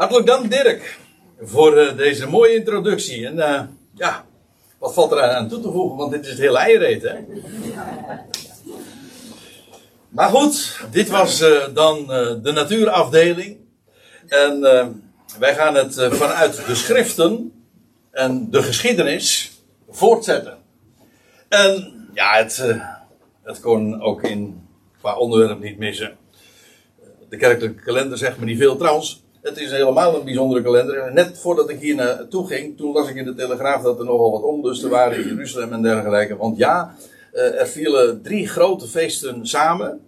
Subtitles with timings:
[0.00, 0.98] Hartelijk dank Dirk
[1.40, 3.26] voor eh, deze mooie introductie.
[3.26, 3.62] En eh,
[3.94, 4.24] ja,
[4.78, 7.14] wat valt er aan toe te voegen, want dit is het hele eierreet, hè?
[10.08, 12.06] Maar goed, dit was eh, dan
[12.42, 13.56] de natuurafdeling.
[14.26, 14.60] En
[15.38, 17.52] wij gaan het vanuit de schriften
[18.10, 19.52] en de geschiedenis
[19.88, 20.58] voortzetten.
[21.48, 22.64] En ja, het,
[23.42, 24.68] het kon ook in,
[25.00, 26.16] qua onderwerp niet missen.
[27.28, 28.76] De kerkelijke kalender zegt me niet veel.
[28.76, 31.12] Trouwens, het is helemaal een bijzondere kalender.
[31.12, 34.30] Net voordat ik hier naartoe ging, toen las ik in de Telegraaf dat er nogal
[34.30, 36.36] wat onlusten waren in Jeruzalem en dergelijke.
[36.36, 36.94] Want ja,
[37.32, 40.00] eh, er vielen drie grote feesten samen.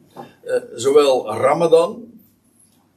[0.45, 2.11] Eh, zowel Ramadan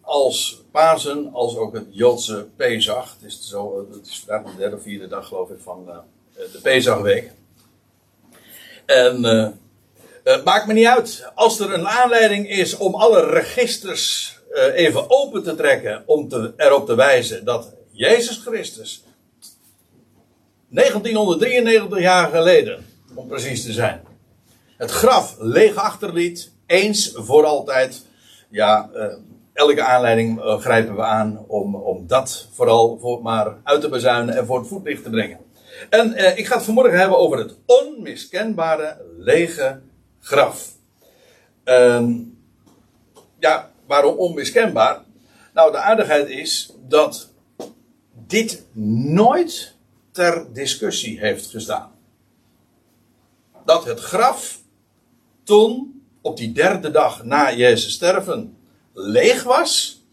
[0.01, 3.15] als Pasen, als ook het Joodse Pesach.
[3.19, 5.97] Het is, zo, het is vandaag de derde of vierde dag, geloof ik, van eh,
[6.51, 7.31] de Pesachweek.
[8.85, 9.47] En eh,
[10.23, 11.31] eh, maakt me niet uit.
[11.35, 14.34] Als er een aanleiding is om alle registers eh,
[14.73, 19.03] even open te trekken, om te, erop te wijzen dat Jezus Christus
[20.69, 24.01] 1993 jaar geleden, om precies te zijn,
[24.77, 28.05] het graf leeg achterliet, eens voor altijd.
[28.49, 29.05] Ja, eh,
[29.53, 34.35] elke aanleiding eh, grijpen we aan om, om dat vooral voor, maar uit te bezuinen
[34.35, 35.39] en voor het voetlicht te brengen.
[35.89, 39.79] En eh, ik ga het vanmorgen hebben over het onmiskenbare lege
[40.19, 40.71] graf.
[41.63, 42.13] Ehm,
[43.39, 45.03] ja, waarom onmiskenbaar?
[45.53, 47.31] Nou, de aardigheid is dat
[48.27, 49.75] dit nooit
[50.11, 51.91] ter discussie heeft gestaan.
[53.65, 54.59] Dat het graf
[55.43, 58.57] toen, op die derde dag na Jezus sterven,
[58.93, 60.03] leeg was,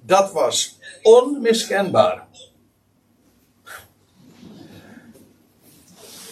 [0.00, 2.26] dat was onmiskenbaar.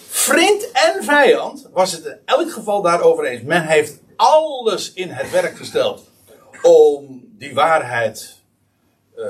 [0.08, 3.42] Vriend en vijand was het in elk geval daarover eens.
[3.42, 6.07] Men heeft alles in het werk gesteld
[6.62, 8.36] om die waarheid
[9.16, 9.24] eh,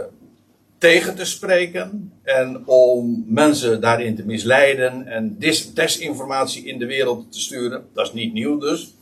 [0.79, 7.33] tegen te spreken en om mensen daarin te misleiden en dis- desinformatie in de wereld
[7.33, 7.89] te sturen.
[7.93, 8.95] Dat is niet nieuw dus.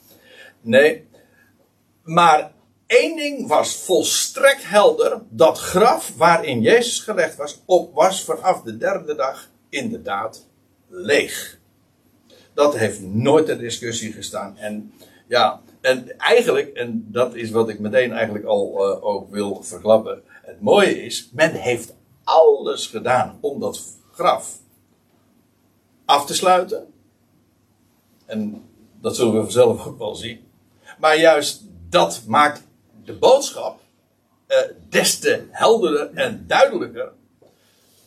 [0.61, 1.07] Nee.
[2.03, 2.53] Maar
[2.87, 5.21] één ding was volstrekt helder.
[5.29, 10.47] Dat graf waarin Jezus gelegd was, op was vanaf de derde dag inderdaad
[10.89, 11.59] leeg.
[12.55, 14.57] Dat heeft nooit ter discussie gestaan.
[14.59, 14.93] En
[15.27, 20.23] ja, en eigenlijk, en dat is wat ik meteen eigenlijk al eh, ook wil verklappen.
[20.27, 23.83] Het mooie is, men heeft alles gedaan om dat
[24.13, 24.59] graf
[26.05, 26.87] af te sluiten.
[28.25, 28.65] En
[29.01, 30.41] dat zullen we vanzelf ook wel zien.
[30.99, 32.63] Maar juist dat maakt
[33.05, 33.81] de boodschap
[34.47, 34.59] eh,
[34.89, 37.13] des te helderder en duidelijker.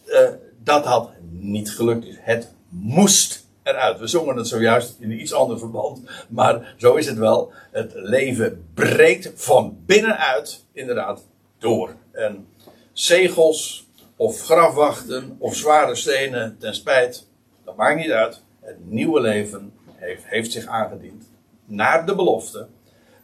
[0.06, 0.29] Eh,
[0.63, 2.06] dat had niet gelukt.
[2.09, 4.00] Het moest eruit.
[4.00, 6.02] We zongen het zojuist in een iets ander verband.
[6.30, 7.52] Maar zo is het wel.
[7.72, 11.96] Het leven breekt van binnenuit inderdaad door.
[12.12, 12.47] En
[12.94, 17.28] zegels of grafwachten of zware stenen ten spijt.
[17.66, 18.41] Dat maakt niet uit.
[18.62, 21.29] Het nieuwe leven heeft, heeft zich aangediend.
[21.66, 22.68] Naar de belofte.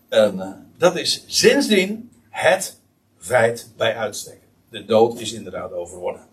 [0.10, 2.80] En eh, dat is sindsdien het
[3.18, 4.40] feit bij uitstek.
[4.70, 6.25] De dood is inderdaad overwonnen.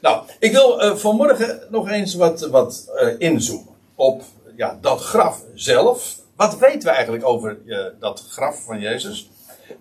[0.00, 4.22] Nou, ik wil eh, vanmorgen nog eens wat, wat eh, inzoomen op
[4.56, 6.16] ja, dat graf zelf.
[6.36, 9.30] Wat weten we eigenlijk over eh, dat graf van Jezus?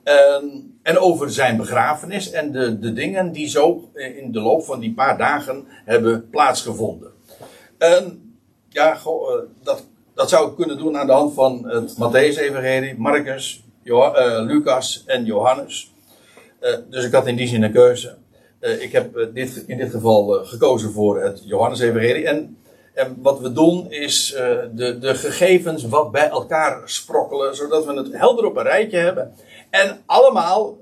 [0.03, 4.79] En, en over zijn begrafenis en de, de dingen die zo in de loop van
[4.79, 7.11] die paar dagen hebben plaatsgevonden.
[7.77, 8.35] En
[8.69, 8.97] ja,
[9.63, 9.83] dat,
[10.13, 15.25] dat zou ik kunnen doen aan de hand van het Matthäus-evangelie, Marcus, eh, Lucas en
[15.25, 15.91] Johannes.
[16.89, 18.17] Dus ik had in die zin een keuze.
[18.59, 22.28] Eh, ik heb eh, dit, in dit geval eh, gekozen voor het Johannes-evangelie.
[22.28, 22.57] En,
[22.94, 24.35] en wat we doen is
[24.73, 29.34] de, de gegevens wat bij elkaar sprokkelen, zodat we het helder op een rijtje hebben.
[29.69, 30.78] En allemaal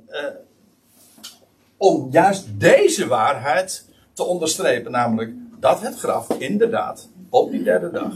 [1.77, 8.13] om juist deze waarheid te onderstrepen, namelijk dat het graf inderdaad op die derde dag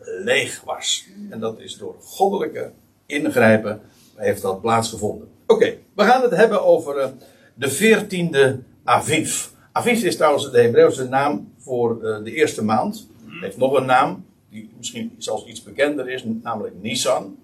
[0.00, 1.06] leeg was.
[1.30, 2.70] En dat is door goddelijke
[3.06, 3.80] ingrijpen
[4.14, 5.28] heeft dat plaatsgevonden.
[5.46, 7.12] Oké, we gaan het hebben over
[7.54, 9.46] de veertiende Aviv.
[9.72, 13.08] Aviv is trouwens de Hebreeuwse naam voor eh, de eerste maand.
[13.26, 17.36] Het heeft nog een naam, die misschien zelfs iets bekender is, namelijk Nisan.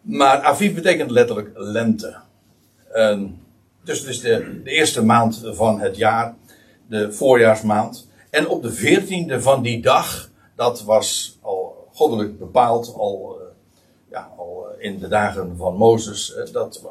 [0.00, 2.16] Maar Aviv betekent letterlijk lente.
[2.92, 3.40] En
[3.84, 6.34] dus het is de, de eerste maand van het jaar,
[6.86, 8.08] de voorjaarsmaand.
[8.30, 13.46] En op de veertiende van die dag, dat was al goddelijk bepaald, al, eh,
[14.10, 16.82] ja, al eh, in de dagen van Mozes, dat,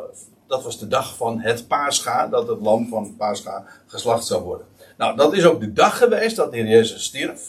[0.47, 4.67] dat was de dag van het paascha, dat het lam van paascha geslacht zou worden.
[4.97, 7.41] Nou, dat is ook de dag geweest dat de Heer Jezus stierf.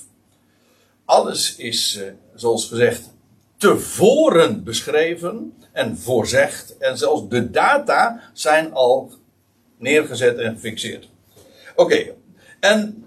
[1.04, 3.10] Alles is, eh, zoals gezegd,
[3.56, 6.76] tevoren beschreven en voorzegd.
[6.78, 9.12] En zelfs de data zijn al
[9.76, 11.08] neergezet en gefixeerd.
[11.76, 12.14] Oké,
[12.60, 13.04] en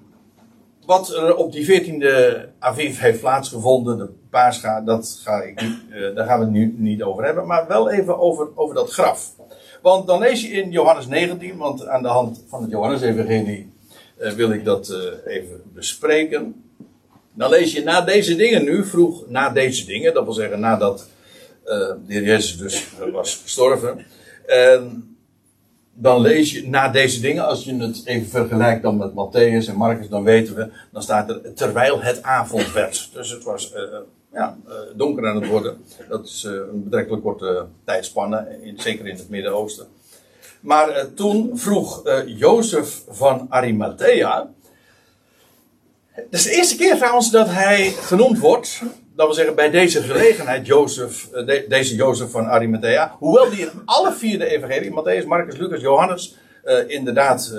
[0.86, 6.26] wat er op die 14e Aviv heeft plaatsgevonden, de Pascha, dat ga ik uh, daar
[6.26, 9.36] gaan we het nu niet over hebben, maar wel even over, over dat graf.
[9.82, 13.74] Want dan lees je in Johannes 19, want aan de hand van het Johannes-evangelie
[14.20, 16.64] uh, wil ik dat uh, even bespreken.
[17.34, 21.08] Dan lees je na deze dingen nu, vroeg na deze dingen, dat wil zeggen nadat
[21.64, 24.06] de heer Jezus dus was gestorven.
[24.46, 25.12] En
[25.94, 29.76] dan lees je na deze dingen, als je het even vergelijkt dan met Matthäus en
[29.76, 33.10] Marcus, dan weten we, dan staat er terwijl het avond werd.
[33.14, 33.82] Dus het was uh,
[34.34, 35.78] ja, uh, donker aan het worden.
[36.10, 39.88] Dat is uh, een betrekkelijk korte tijdspanne, in, zeker in het Midden-Oosten.
[40.60, 44.52] Maar toen vroeg Jozef van Arimathea.
[46.12, 48.82] Het is de eerste keer trouwens dat hij genoemd wordt
[49.16, 53.82] dat wil zeggen, bij deze gelegenheid, Jozef, de, deze Jozef van Arimathea, hoewel die in
[53.86, 56.38] alle vier de evangelie, Matthäus, Marcus, Lucas, Johannes,
[56.88, 57.56] inderdaad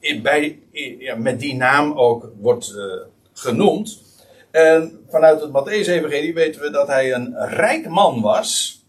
[0.00, 0.58] in, bij,
[0.98, 2.74] ja, met die naam ook wordt
[3.32, 4.02] genoemd.
[4.50, 8.82] En vanuit het Matthäus-evangelie weten we dat hij een rijk man was.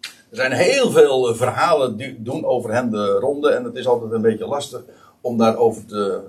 [0.00, 4.12] Er zijn heel veel verhalen die doen over hem de ronde en het is altijd
[4.12, 4.82] een beetje lastig
[5.20, 6.22] om daarover te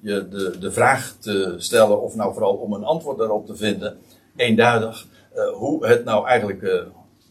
[0.00, 3.98] je de, de vraag te stellen, of nou vooral om een antwoord daarop te vinden,
[4.36, 5.06] eenduidig,
[5.36, 6.82] uh, hoe het nou eigenlijk, uh,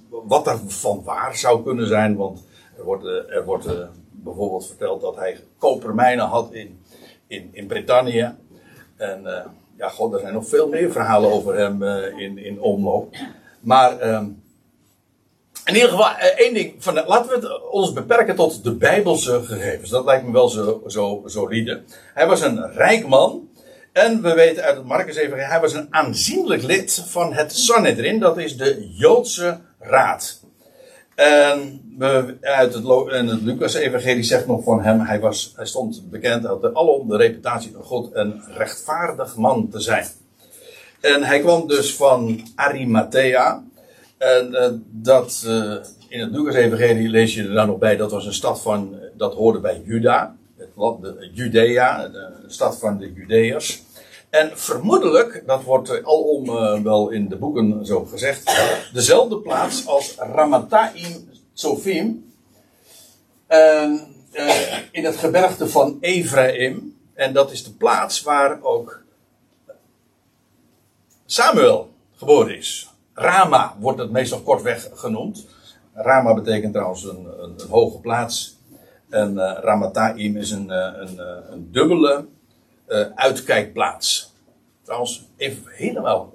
[0.10, 2.16] wat er van waar zou kunnen zijn.
[2.16, 2.46] Want
[2.78, 3.68] er wordt, er wordt
[4.12, 6.80] bijvoorbeeld verteld dat hij kopermijnen had in,
[7.28, 8.36] in, in Brittannië.
[8.96, 9.26] En
[9.84, 11.84] ja, god, er zijn nog veel meer verhalen over hem
[12.18, 13.16] in, in omloop.
[13.60, 14.26] Maar ehm,
[15.66, 16.74] in ieder geval, één ding.
[16.80, 19.90] Van, laten we het ons beperken tot de Bijbelse gegevens.
[19.90, 21.84] Dat lijkt me wel zo, zo solide.
[22.14, 23.48] Hij was een rijk man.
[23.92, 28.20] En we weten uit het Marcus hij was een aanzienlijk lid van het Sanhedrin.
[28.20, 30.42] Dat is de Joodse Raad.
[31.16, 36.46] En we, uit het, en Lucas-evangelie zegt nog van hem, hij, was, hij stond bekend,
[36.46, 40.08] had alom de reputatie van God een rechtvaardig man te zijn.
[41.02, 43.64] En hij kwam dus van Arimathea.
[44.18, 45.76] En uh, dat, uh,
[46.08, 49.34] in het Lucas-evangelie lees je er dan nog bij, dat was een stad van, dat
[49.34, 50.36] hoorde bij Juda.
[50.58, 53.84] Het de, Judea, de stad van de Judeërs.
[54.34, 60.16] En vermoedelijk, dat wordt alom uh, wel in de boeken zo gezegd, dezelfde plaats als
[60.16, 62.34] Ramathaim Tsofim.
[64.92, 66.98] in het gebergte van Ephraim.
[67.14, 69.04] En dat is de plaats waar ook
[71.26, 72.90] Samuel geboren is.
[73.14, 75.48] Rama wordt het meestal kortweg genoemd.
[75.94, 78.58] Rama betekent trouwens een, een, hoge plaats.
[79.10, 81.70] En uh, Ramathaim is een, een,
[82.94, 84.34] dubbele uitkijkplaats.
[84.84, 86.34] Trouwens, even helemaal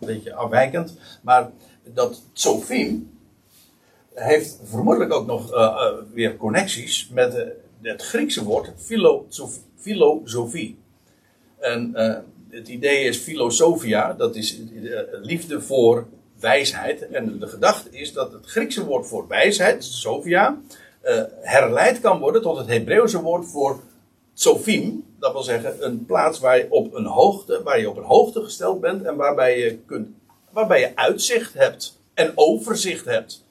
[0.00, 0.98] een beetje afwijkend.
[1.22, 1.50] Maar
[1.84, 3.10] dat Tsofim
[4.14, 5.50] heeft vermoedelijk ook nog
[6.12, 8.72] weer connecties met het Griekse woord
[9.76, 10.78] filosofie.
[11.58, 11.92] En
[12.50, 16.06] het idee is filosofia, dat is eh, liefde voor
[16.40, 17.08] wijsheid.
[17.08, 20.58] En de gedachte is dat het Griekse woord voor wijsheid, Sophia,
[21.40, 23.80] herleid kan worden tot het Hebreeuwse woord voor
[24.38, 25.04] Sophim.
[25.18, 28.44] Dat wil zeggen een plaats waar je op een hoogte, waar je op een hoogte
[28.44, 30.08] gesteld bent en waarbij je, kunt,
[30.50, 33.44] waarbij je uitzicht hebt en overzicht hebt.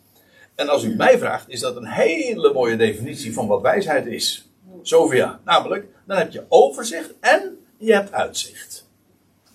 [0.56, 4.50] En als u mij vraagt, is dat een hele mooie definitie van wat wijsheid is.
[4.82, 5.39] Sophia.
[5.46, 8.88] Namelijk, dan heb je overzicht en je hebt uitzicht.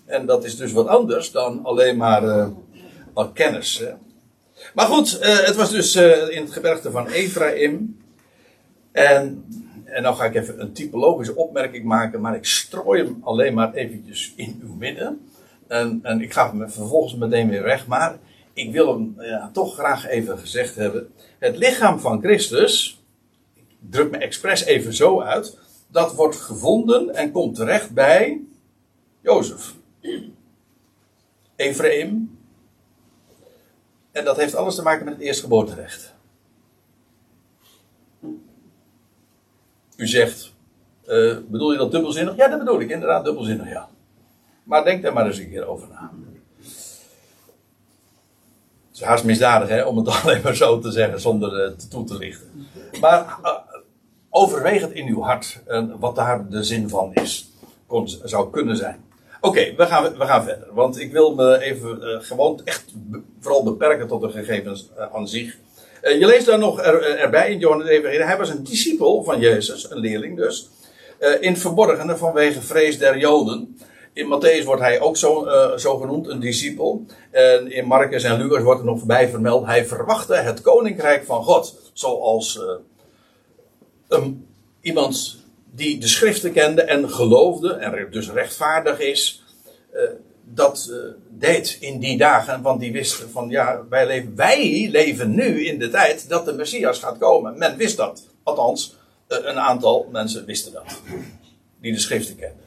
[0.05, 3.77] En dat is dus wat anders dan alleen maar uh, kennis.
[3.77, 3.91] Hè.
[4.73, 7.99] Maar goed, uh, het was dus uh, in het gebergte van Ephraim.
[8.91, 9.45] En,
[9.91, 13.73] en nou ga ik even een typologische opmerking maken, maar ik strooi hem alleen maar
[13.73, 15.29] eventjes in uw midden.
[15.67, 18.17] En, en ik ga hem vervolgens meteen weer weg, maar
[18.53, 19.15] ik wil hem
[19.53, 21.13] toch graag even gezegd hebben.
[21.39, 23.03] Het lichaam van Christus,
[23.53, 25.57] ik druk me expres even zo uit,
[25.87, 28.41] dat wordt gevonden en komt terecht bij
[29.21, 29.75] Jozef.
[31.55, 32.39] Ephraim.
[34.11, 36.13] En dat heeft alles te maken met het eerstgeboorterecht.
[40.01, 40.53] U zegt,
[41.07, 42.35] uh, bedoel je dat dubbelzinnig?
[42.35, 43.89] Ja, dat bedoel ik inderdaad dubbelzinnig, ja.
[44.63, 46.11] Maar denk daar maar eens een keer over na.
[48.89, 52.03] Het is haast misdadig hè, om het alleen maar zo te zeggen zonder uh, toe
[52.03, 52.67] te lichten.
[53.01, 53.51] Maar uh,
[54.29, 55.61] overweeg het in uw hart
[55.99, 57.49] wat daar de zin van is.
[57.85, 59.03] Kon, zou kunnen zijn.
[59.41, 60.67] Oké, we, gaan, we gaan verder.
[60.73, 62.93] Want ik wil me even gewoon echt
[63.39, 65.57] vooral beperken tot de gegevens aan zich.
[66.03, 68.25] Uh, je leest daar nog er, erbij in Johannes Evangelie.
[68.25, 70.69] Hij was een discipel van Jezus, een leerling dus.
[71.39, 73.75] in het vanwege vrees der Joden.
[74.13, 77.05] In Matthäus wordt hij ook zo, eh, genoemd, een discipel.
[77.31, 79.65] En in Marcus en Lucas wordt er nog voorbij vermeld.
[79.65, 81.91] Hij verwachtte het koninkrijk van God.
[81.93, 82.59] Zoals
[84.09, 84.25] eh,
[84.81, 85.37] iemand
[85.73, 87.73] die de schriften kende en geloofde.
[87.73, 89.43] En dus rechtvaardig is.
[89.91, 90.01] eh,
[90.53, 90.97] dat eh,
[91.29, 92.61] deed in die dagen.
[92.61, 96.53] Want die wisten van ja, wij leven, wij leven nu in de tijd dat de
[96.53, 97.57] Messias gaat komen.
[97.57, 98.27] Men wist dat.
[98.43, 98.95] Althans,
[99.27, 101.01] eh, een aantal mensen wisten dat.
[101.81, 102.59] Die de schriften kenden.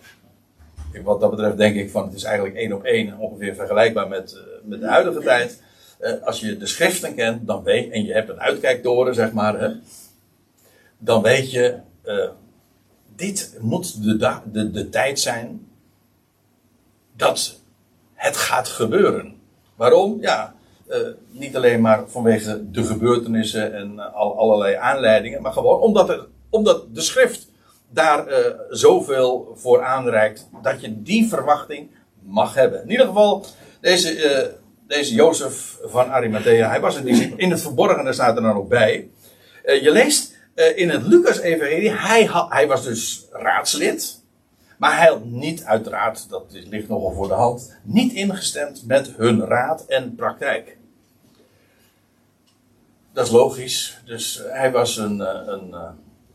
[1.04, 4.32] Wat dat betreft denk ik van het is eigenlijk één op één ongeveer vergelijkbaar met,
[4.32, 5.62] eh, met de huidige tijd.
[6.24, 9.76] Als je de schriften kent, dan weet en je hebt een uitkijktoren, zeg maar,
[10.98, 11.78] dan weet je,
[13.16, 15.66] dit moet de, de, de tijd zijn
[17.16, 17.60] dat
[18.24, 19.34] het gaat gebeuren.
[19.76, 20.18] Waarom?
[20.20, 20.54] Ja,
[20.88, 20.98] eh,
[21.30, 26.26] niet alleen maar vanwege de gebeurtenissen en eh, al, allerlei aanleidingen, maar gewoon omdat, er,
[26.50, 27.50] omdat de schrift
[27.90, 31.90] daar eh, zoveel voor aanreikt dat je die verwachting
[32.22, 32.82] mag hebben.
[32.82, 33.44] In ieder geval,
[33.80, 34.52] deze, eh,
[34.86, 37.38] deze Jozef van Arimathea, hij was een.
[37.38, 39.08] In het verborgene staat er dan ook bij.
[39.64, 40.36] Je leest
[40.74, 44.22] in het Lucas-evangelie, hij, hij was dus raadslid.
[44.84, 49.44] Maar hij had niet, uiteraard, dat ligt nogal voor de hand, niet ingestemd met hun
[49.44, 50.76] raad en praktijk.
[53.12, 54.00] Dat is logisch.
[54.04, 55.90] Dus eh, hij was een, eh, een, eh,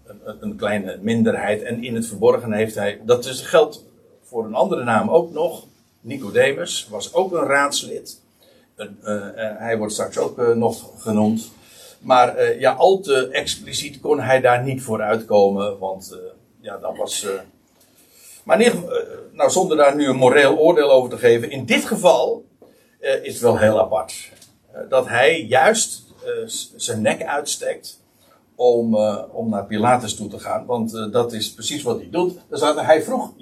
[0.05, 1.61] een, een kleine minderheid.
[1.61, 3.01] En in het verborgen heeft hij.
[3.05, 3.85] Dat is, geldt
[4.23, 5.65] voor een andere naam ook nog.
[6.01, 8.21] Nicodemus was ook een raadslid.
[8.75, 8.97] Een,
[9.57, 11.51] hij wordt straks ook nog genoemd.
[11.99, 15.79] Maar ja, al te expliciet kon hij daar niet voor uitkomen.
[15.79, 16.17] Want
[16.59, 17.27] ja, dat was.
[18.43, 21.51] Maar geval, eh, nou, zonder daar nu een moreel oordeel over te geven.
[21.51, 22.45] In dit geval
[22.99, 24.31] eh, is het wel heel apart.
[24.71, 26.07] Eh, dat hij juist
[26.75, 27.99] zijn nek uitsteekt
[28.55, 28.95] om,
[29.31, 30.65] om naar Pilatus toe te gaan.
[30.65, 32.39] Want dat is precies wat hij doet.
[32.75, 33.33] Hij vroeg,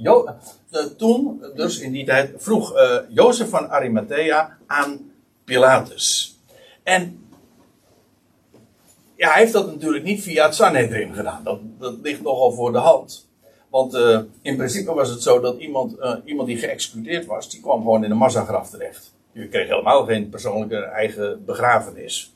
[0.97, 2.73] toen, dus in die tijd, vroeg
[3.09, 5.11] Jozef van Arimathea aan
[5.43, 6.39] Pilatus.
[6.83, 7.27] En
[9.15, 11.43] ja, hij heeft dat natuurlijk niet via het Sanhedrin gedaan.
[11.79, 13.26] Dat ligt nogal voor de hand.
[13.69, 17.61] Want eh, in principe was het zo dat iemand, eh, iemand die geëxecuteerd was, die
[17.61, 19.13] kwam gewoon in een massagraf terecht.
[19.31, 22.33] Je kreeg helemaal geen persoonlijke eigen begrafenis.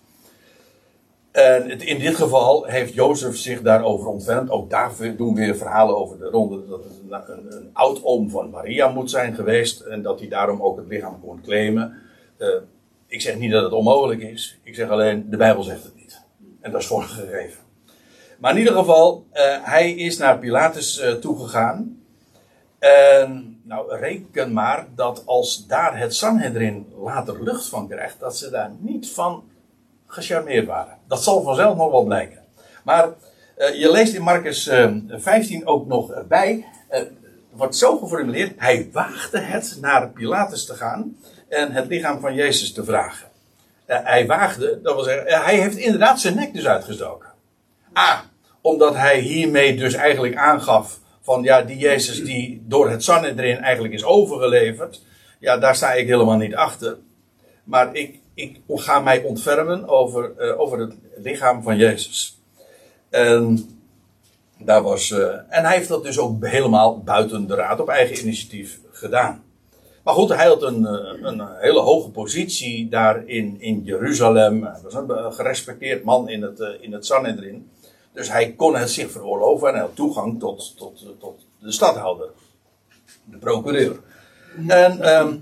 [1.31, 4.49] En het- in dit geval heeft Jozef zich daarover ontfermd.
[4.49, 6.67] Ook daar doen weer verhalen over de ronde
[7.09, 9.79] dat het een oud-oom van Maria moet zijn geweest.
[9.81, 11.97] En dat hij daarom ook het lichaam kon claimen.
[12.37, 12.47] Eh,
[13.07, 14.59] ik zeg niet dat het onmogelijk is.
[14.63, 16.21] Ik zeg alleen, de Bijbel zegt het niet.
[16.61, 17.60] En dat is gewoon gegeven.
[18.41, 22.03] Maar in ieder geval, eh, hij is naar Pilatus eh, toegegaan.
[22.79, 28.49] En nou, reken maar dat als daar het Sanhedrin later lucht van krijgt, dat ze
[28.49, 29.43] daar niet van
[30.07, 30.97] gecharmeerd waren.
[31.07, 32.39] Dat zal vanzelf nog wel blijken.
[32.83, 33.09] Maar
[33.55, 36.65] eh, je leest in Marcus eh, 15 ook nog bij,
[37.51, 41.17] wordt zo geformuleerd, hij waagde het naar Pilatus te gaan
[41.47, 43.27] en het lichaam van Jezus te vragen.
[43.85, 47.29] Hij waagde, dat wil zeggen, hij heeft inderdaad zijn nek dus uitgestoken.
[47.97, 48.29] A,
[48.61, 53.93] omdat hij hiermee dus eigenlijk aangaf van ja, die Jezus die door het Sanhedrin eigenlijk
[53.93, 55.01] is overgeleverd,
[55.39, 56.97] ja, daar sta ik helemaal niet achter.
[57.63, 62.39] Maar ik, ik ga mij ontfermen over, eh, over het lichaam van Jezus.
[63.09, 63.69] En,
[64.57, 68.19] daar was, eh, en hij heeft dat dus ook helemaal buiten de raad op eigen
[68.19, 69.43] initiatief gedaan.
[70.03, 74.63] Maar goed, hij had een, eh, een hele hoge positie daar in, in Jeruzalem.
[74.63, 77.70] Hij was een gerespecteerd man in het, in het Sanhedrin.
[78.13, 82.29] Dus hij kon het zich veroorloven en had toegang tot, tot, tot de stadhouder,
[83.23, 83.99] de procureur.
[84.67, 85.35] En ehm,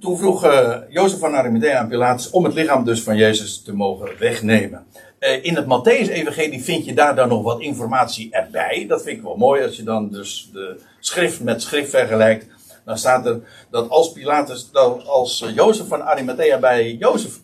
[0.00, 3.74] toen vroeg eh, Jozef van Arimathea aan Pilatus om het lichaam dus van Jezus te
[3.74, 4.86] mogen wegnemen.
[5.18, 8.84] Eh, in het Matthäus-evangelie vind je daar dan nog wat informatie erbij.
[8.88, 12.46] Dat vind ik wel mooi als je dan dus de schrift met schrift vergelijkt.
[12.84, 13.40] Dan staat er
[13.70, 17.40] dat als Pilatus, dat als eh, Jozef van Arimathea bij Jozef,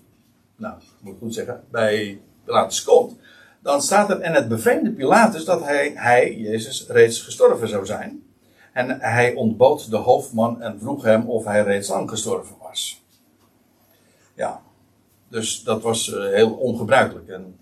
[0.57, 3.17] nou, moet ik goed zeggen, bij Pilatus komt.
[3.63, 8.23] Dan staat er, en het bevreemde Pilatus dat hij, hij, Jezus, reeds gestorven zou zijn.
[8.73, 13.03] En hij ontbood de hoofdman en vroeg hem of hij reeds lang gestorven was.
[14.35, 14.63] Ja,
[15.29, 17.29] dus dat was eh, heel ongebruikelijk.
[17.29, 17.57] En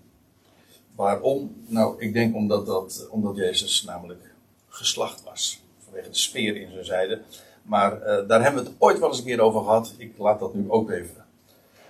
[0.95, 1.55] waarom?
[1.67, 4.31] Nou, ik denk omdat, dat, omdat Jezus namelijk
[4.69, 5.63] geslacht was.
[5.83, 7.21] Vanwege de speer in zijn zijde.
[7.61, 9.93] Maar eh, daar hebben we het ooit wel eens een keer over gehad.
[9.97, 11.25] Ik laat dat nu ook even.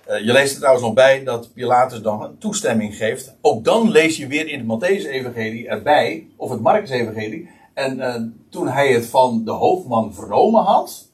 [0.08, 3.34] Eh, je leest er trouwens nog bij dat Pilatus dan een toestemming geeft.
[3.40, 7.50] Ook dan lees je weer in het Matthäus-evangelie erbij, of het Marcus-evangelie.
[7.74, 11.08] En eh, toen hij het van de hoofdman vernomen had,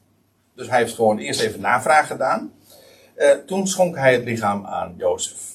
[0.55, 2.53] dus hij heeft gewoon eerst even navraag gedaan.
[3.15, 5.53] eh, toen schonk hij het lichaam aan Jozef.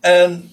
[0.00, 0.50] En,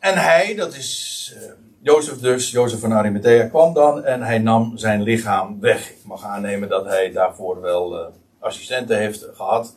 [0.00, 1.34] en hij, dat is,
[1.80, 5.90] Jozef dus, Jozef van Arimathea, kwam dan en hij nam zijn lichaam weg.
[5.90, 9.76] Ik mag aannemen dat hij daarvoor wel assistenten heeft gehad.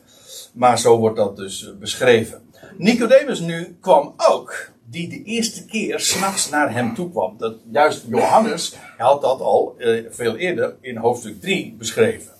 [0.52, 2.42] Maar zo wordt dat dus beschreven.
[2.76, 7.34] Nicodemus nu kwam ook, die de eerste keer s'nachts naar hem toe kwam.
[7.38, 12.32] Dat, juist Johannes had dat al uh, veel eerder in hoofdstuk 3 beschreven.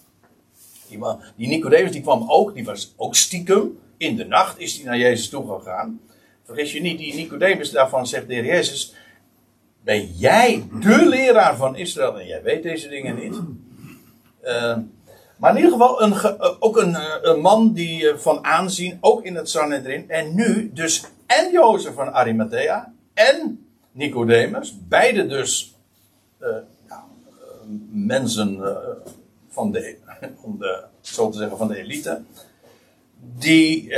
[0.89, 0.99] Die,
[1.37, 3.79] die Nicodemus die kwam ook, die was ook stiekem.
[3.97, 6.01] In de nacht is hij naar Jezus toe gegaan.
[6.45, 8.95] Vergis je niet, die Nicodemus daarvan zegt de Jezus,
[9.85, 13.41] ben jij de leraar van Israël en jij weet deze dingen niet?
[14.45, 14.77] Uh,
[15.43, 19.25] maar in ieder geval een, uh, ook een, uh, een, man die van aanzien, ook
[19.25, 20.11] in het Sanhedrin.
[20.11, 25.77] En nu dus en Jozef van Arimathea en Nicodemus, beide dus
[27.91, 28.61] mensen
[29.49, 29.97] van de,
[30.45, 32.23] om de, zo te zeggen, van de elite.
[33.39, 33.95] Die,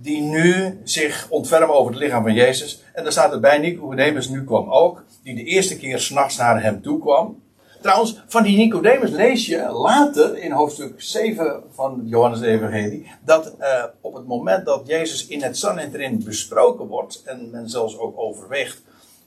[0.00, 2.82] die nu zich ontfermen over het lichaam van Jezus.
[2.92, 6.82] En daar staat erbij, Nicodemus nu kwam ook die de eerste keer s'nachts naar hem
[6.82, 7.44] toe kwam.
[7.86, 13.10] Trouwens, van die Nicodemus lees je later in hoofdstuk 7 van Johannes Evangelie.
[13.24, 17.22] dat uh, op het moment dat Jezus in het Sanhedrin besproken wordt.
[17.24, 18.82] en men zelfs ook overweegt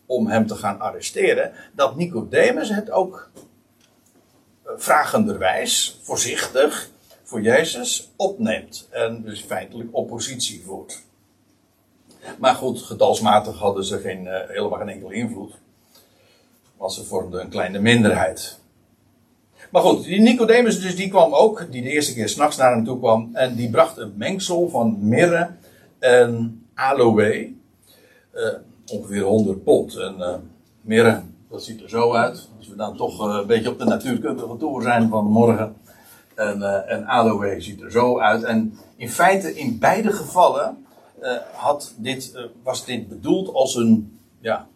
[0.05, 1.51] om hem te gaan arresteren.
[1.73, 3.29] dat Nicodemus het ook
[4.65, 6.89] uh, vragenderwijs, voorzichtig,
[7.23, 8.87] voor Jezus opneemt.
[8.91, 11.01] En dus feitelijk oppositie voert.
[12.37, 15.53] Maar goed, getalsmatig hadden ze geen, uh, helemaal geen enkele invloed.
[16.79, 18.59] Want ze vormden een kleine minderheid.
[19.71, 22.83] Maar goed, die Nicodemus dus, die kwam ook, die de eerste keer s'nachts naar hem
[22.83, 23.29] toe kwam.
[23.33, 25.49] En die bracht een mengsel van mirre
[25.99, 27.51] en aloe.
[28.33, 28.53] Uh,
[28.85, 29.95] ongeveer 100 pond.
[29.95, 30.35] En uh,
[30.81, 32.49] mirre, dat ziet er zo uit.
[32.57, 35.75] Als we dan toch uh, een beetje op de natuurkundige toer zijn van morgen.
[36.35, 38.43] En, en aloe ziet er zo uit.
[38.43, 40.85] En in feite, in beide gevallen
[41.53, 44.67] had dit, was dit bedoeld als een, ja,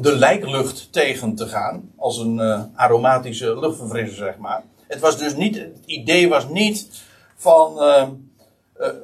[0.00, 1.92] de lijklucht tegen te gaan.
[1.96, 4.64] Als een uh, aromatische luchtverfrisser, zeg maar.
[4.86, 7.02] Het was dus niet, het idee was niet
[7.36, 8.08] van, uh,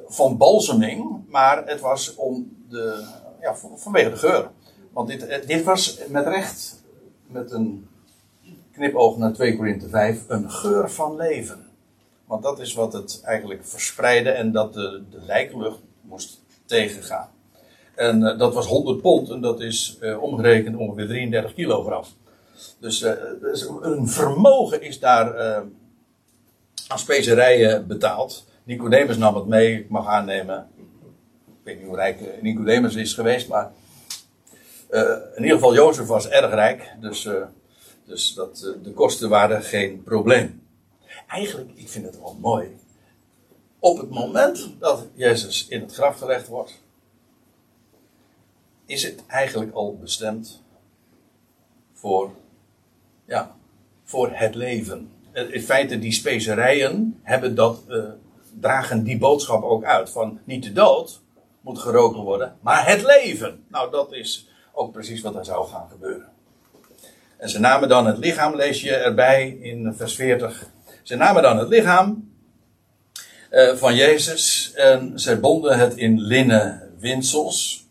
[0.07, 3.05] van balseming, maar het was om de,
[3.41, 4.49] ja, vanwege de geur.
[4.91, 6.83] Want dit, dit was met recht,
[7.27, 7.87] met een
[8.71, 11.65] knipoog naar 2 Korinthe 5, een geur van leven.
[12.25, 17.29] Want dat is wat het eigenlijk verspreidde en dat de, de lijklucht moest tegengaan.
[17.95, 22.03] En uh, dat was 100 pond en dat is uh, omgerekend ongeveer 33 kilogram.
[22.79, 25.37] Dus, uh, dus een vermogen is daar
[26.87, 28.45] aan specerijen betaald.
[28.63, 30.67] Nicodemus nam het mee, ik mag aannemen.
[31.47, 33.71] Ik weet niet hoe rijk Nicodemus is geweest, maar
[35.35, 36.95] in ieder geval Jozef was erg rijk.
[37.01, 37.29] Dus,
[38.05, 40.61] dus dat, de kosten waren geen probleem.
[41.27, 42.77] Eigenlijk, ik vind het wel mooi.
[43.79, 46.82] Op het moment dat Jezus in het graf gelegd wordt,
[48.93, 50.61] is het eigenlijk al bestemd
[51.93, 52.31] voor,
[53.25, 53.55] ja,
[54.03, 55.11] voor het leven.
[55.31, 58.03] In feite, die specerijen hebben dat, uh,
[58.59, 60.09] dragen die boodschap ook uit.
[60.09, 61.21] Van niet de dood
[61.61, 63.63] moet geroken worden, maar het leven.
[63.67, 66.31] Nou, dat is ook precies wat er zou gaan gebeuren.
[67.37, 70.69] En ze namen dan het lichaam, lees je erbij in vers 40.
[71.03, 72.31] Ze namen dan het lichaam
[73.51, 77.82] uh, van Jezus en ze bonden het in linnen winsels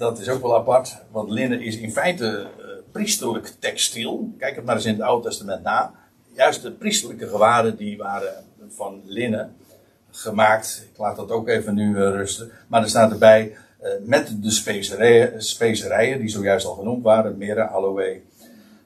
[0.00, 4.32] dat is ook wel apart, want linnen is in feite uh, priesterlijk textiel.
[4.38, 5.94] Kijk het maar eens in het Oude Testament na.
[6.32, 9.56] Juist de priesterlijke gewaden die waren van linnen
[10.10, 10.88] gemaakt.
[10.92, 12.50] Ik laat dat ook even nu uh, rusten.
[12.66, 17.68] Maar er staat erbij uh, met de specerijen, specerijen, die zojuist al genoemd waren, mirre,
[17.68, 18.20] aloe.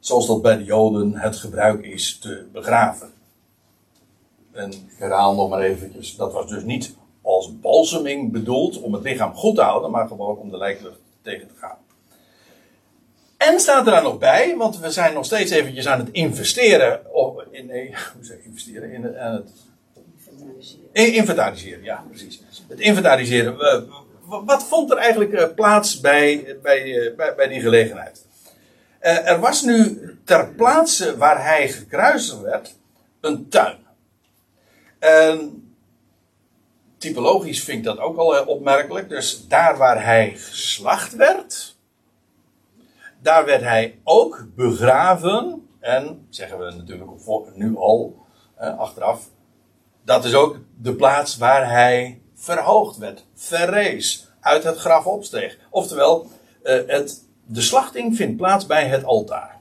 [0.00, 3.10] Zoals dat bij de Joden het gebruik is te begraven.
[4.52, 6.16] En ik herhaal nog maar eventjes.
[6.16, 10.36] Dat was dus niet als balseming bedoeld om het lichaam goed te houden, maar gewoon
[10.36, 11.78] om de lijklucht tegen te gaan.
[13.36, 17.14] En staat er dan nog bij, want we zijn nog steeds eventjes aan het investeren.
[17.14, 18.92] Of in, nee, hoe zeg ik investeren?
[18.92, 19.50] In het, het
[19.94, 21.12] inventariseren.
[21.12, 22.42] inventariseren, ja, precies.
[22.68, 23.56] Het inventariseren.
[24.26, 28.26] wat vond er eigenlijk eh, plaats bij, bij, eh, bij, bij die gelegenheid?
[28.98, 32.74] Eh, er was nu ter plaatse waar hij gekruisigd werd,
[33.20, 33.78] een tuin.
[34.98, 35.63] En
[37.04, 39.08] typologisch vind ik dat ook al eh, opmerkelijk.
[39.08, 41.76] Dus daar waar hij geslacht werd,
[43.22, 45.68] daar werd hij ook begraven.
[45.80, 47.10] En, zeggen we natuurlijk
[47.54, 48.16] nu al,
[48.56, 49.28] eh, achteraf,
[50.04, 55.58] dat is ook de plaats waar hij verhoogd werd, verrees, uit het graf opsteeg.
[55.70, 56.26] Oftewel,
[56.62, 59.60] eh, het, de slachting vindt plaats bij het altaar.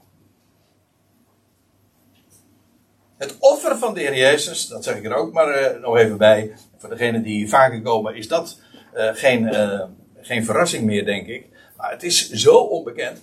[3.18, 6.18] Het offer van de Heer Jezus, dat zeg ik er ook maar uh, nog even
[6.18, 6.54] bij.
[6.84, 8.60] Voor degenen die vaker komen, is dat
[8.96, 9.84] uh, geen, uh,
[10.22, 11.48] geen verrassing meer, denk ik.
[11.78, 13.22] Maar het is zo onbekend.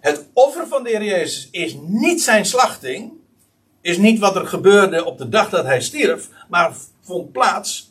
[0.00, 3.12] Het offer van de Heer Jezus is niet zijn slachting,
[3.80, 7.90] is niet wat er gebeurde op de dag dat hij stierf, maar vond plaats.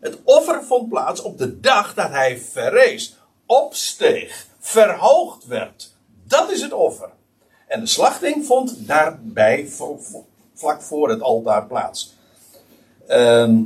[0.00, 5.94] Het offer vond plaats op de dag dat hij verrees, opsteeg, verhoogd werd.
[6.26, 7.10] Dat is het offer.
[7.66, 9.68] En de slachting vond daarbij
[10.54, 12.18] vlak voor het altaar plaats.
[13.06, 13.62] Ehm,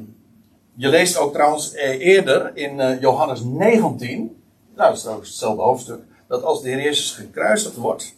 [0.74, 5.62] je leest ook trouwens eh, eerder in eh, Johannes 19, nou dat is trouwens hetzelfde
[5.62, 8.14] hoofdstuk, dat als de Heer Jezus gekruisigd wordt,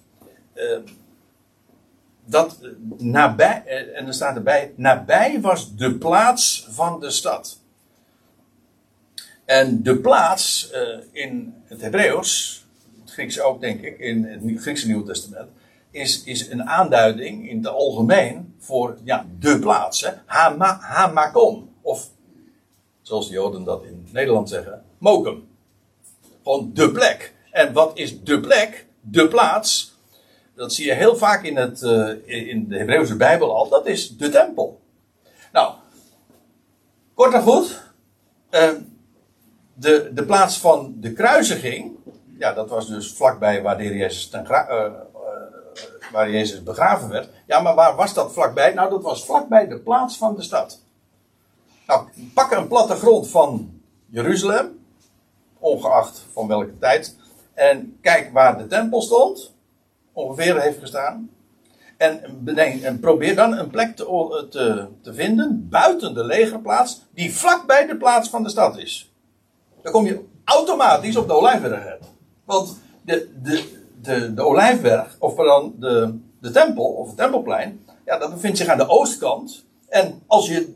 [0.55, 0.81] ehm,
[2.25, 2.59] dat
[2.97, 7.61] nabij, eh, en er staat erbij, nabij was de plaats van de stad.
[9.45, 10.71] En de plaats
[11.13, 12.65] in het Hebreeuws,
[13.01, 15.49] het Grieks ook denk ik, in het Griekse Nieuwe Testament,
[15.91, 20.01] is, is een aanduiding in het algemeen voor ja, de plaats.
[20.01, 20.11] Hè?
[21.83, 22.11] Of
[23.07, 25.49] zoals de Joden dat in Nederland zeggen, mokum.
[26.43, 27.35] Gewoon de plek.
[27.51, 28.87] En wat is de plek?
[29.01, 29.95] De plaats.
[30.55, 33.69] Dat zie je heel vaak in, het, uh, in de Hebreeuwse Bijbel al.
[33.69, 34.81] Dat is de tempel.
[35.53, 35.75] Nou,
[37.15, 37.83] kort en goed.
[38.51, 38.71] Uh,
[39.75, 41.97] de, de plaats van de kruisiging.
[42.39, 44.93] Ja, dat was dus vlakbij waar Jezus ten, uh,
[46.13, 47.29] waar Jezus begraven werd.
[47.47, 48.75] Ja, maar waar was dat vlakbij?
[48.75, 50.85] Nou, dat was vlakbij de plaats van de stad.
[51.87, 54.79] Nou, pak een plattegrond van Jeruzalem,
[55.59, 57.17] ongeacht van welke tijd,
[57.55, 59.55] en kijk waar de tempel stond,
[60.13, 61.31] ongeveer heeft gestaan.
[61.97, 62.45] En,
[62.83, 67.97] en probeer dan een plek te, te, te vinden buiten de legerplaats, die vlakbij de
[67.97, 69.13] plaats van de stad is.
[69.83, 72.05] Dan kom je automatisch op de Olijfberg uit.
[72.45, 73.65] Want de, de,
[74.01, 78.69] de, de Olijfberg, of dan de, de tempel, of het tempelplein, ja, dat bevindt zich
[78.69, 79.65] aan de oostkant.
[79.89, 80.75] En als je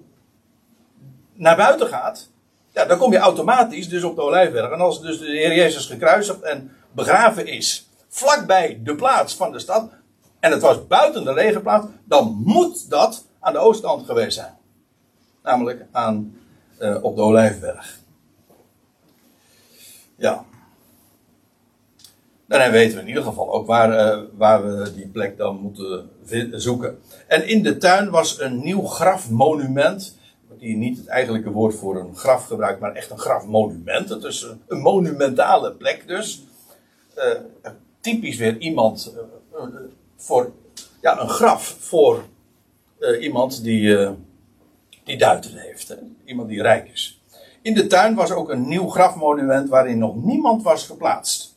[1.40, 2.28] naar buiten gaat,
[2.72, 4.70] ja, dan kom je automatisch dus op de Olijfberg.
[4.70, 9.58] En als dus de Heer Jezus gekruisigd en begraven is, vlakbij de plaats van de
[9.58, 9.90] stad,
[10.40, 14.54] en het was buiten de legerplaats, dan moet dat aan de oostkant geweest zijn.
[15.42, 16.36] Namelijk aan,
[16.80, 17.98] uh, op de Olijfberg.
[20.16, 20.44] Ja.
[22.46, 26.10] Dan weten we in ieder geval ook waar, uh, waar we die plek dan moeten
[26.52, 27.00] zoeken.
[27.26, 30.18] En in de tuin was een nieuw grafmonument.
[30.60, 34.08] Die niet het eigenlijke woord voor een graf gebruikt, maar echt een grafmonument.
[34.08, 36.44] Het is een, monumentale plek dus.
[37.16, 37.24] Uh,
[38.00, 39.14] typisch weer iemand
[39.54, 39.62] uh,
[40.16, 40.52] voor.
[41.00, 42.24] Ja, een graf voor
[43.20, 44.08] iemand die,
[45.04, 45.88] die duiten heeft.
[45.88, 45.94] Hè?
[46.24, 47.20] Iemand die rijk is.
[47.62, 51.56] In de tuin was ook een nieuw grafmonument waarin nog niemand was geplaatst.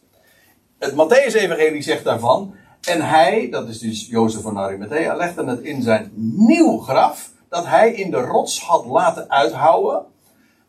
[0.80, 2.56] Het Matthäus-evangelie zegt daarvan.
[2.82, 7.32] En hij, dat is dus Jozef van Arimathea, legde het in zijn nieuw graf.
[7.54, 10.06] Dat hij in de rots had laten uithouwen.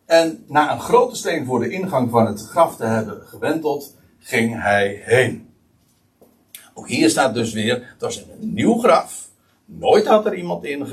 [0.07, 4.63] En na een grote steen voor de ingang van het graf te hebben gewenteld, ging
[4.63, 5.55] hij heen.
[6.75, 9.29] Ook hier staat dus weer, het was een nieuw graf.
[9.65, 10.87] Nooit had er iemand in,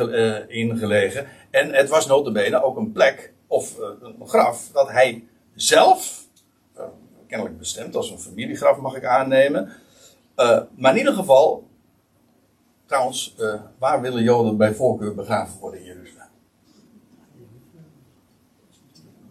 [0.78, 1.28] gelegen.
[1.50, 5.24] En het was notabene ook een plek, of uh, een graf, dat hij
[5.56, 6.24] zelf
[7.28, 9.70] kennelijk bestemd als een familiegraf, mag ik aannemen.
[10.76, 11.68] Maar in ieder geval,
[12.92, 16.28] trouwens, uh, waar willen Joden bij voorkeur begraven worden in Jeruzalem?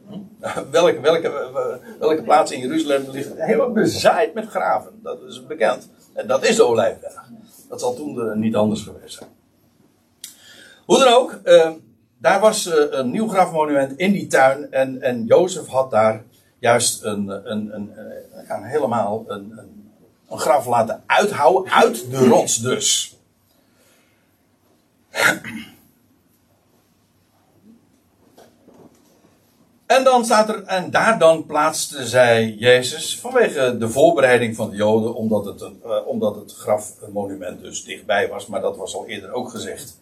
[0.08, 0.70] Hm?
[0.70, 5.00] welke, welke, welke plaats in Jeruzalem ligt helemaal bezaaid met graven?
[5.02, 5.88] Dat is bekend.
[6.12, 7.28] En dat is de Olijfberg.
[7.68, 9.30] Dat zal toen niet anders geweest zijn.
[10.86, 11.40] Hoe dan ook,
[12.18, 14.72] daar was een nieuw grafmonument in die tuin.
[14.72, 16.24] En, en Jozef had daar
[16.58, 19.92] juist een, een, een, helemaal een, een,
[20.28, 23.18] een graf laten uithouden, uit de rots dus.
[29.86, 34.76] En dan staat er, en daar dan plaatste zij Jezus vanwege de voorbereiding van de
[34.76, 39.32] Joden, omdat het, uh, omdat het grafmonument dus dichtbij was, maar dat was al eerder
[39.32, 40.00] ook gezegd.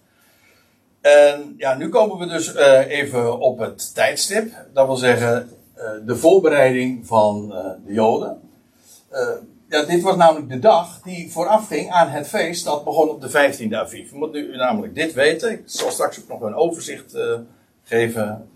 [1.01, 4.53] En ja, nu komen we dus uh, even op het tijdstip.
[4.73, 8.41] Dat wil zeggen, eh, de voorbereiding van eh, de Joden.
[9.69, 13.21] Eh, ja, dit was namelijk de dag die voorafging aan het feest dat begon op
[13.21, 14.11] de 15e Aviv.
[14.11, 15.53] We moeten nu namelijk dit weten.
[15.53, 17.17] Ik zal straks ook nog een overzicht
[17.83, 18.49] geven.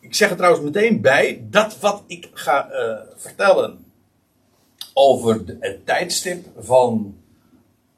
[0.00, 2.68] Ik zeg er trouwens meteen bij dat wat ik ga
[3.16, 3.84] vertellen
[4.94, 7.16] over het tijdstip van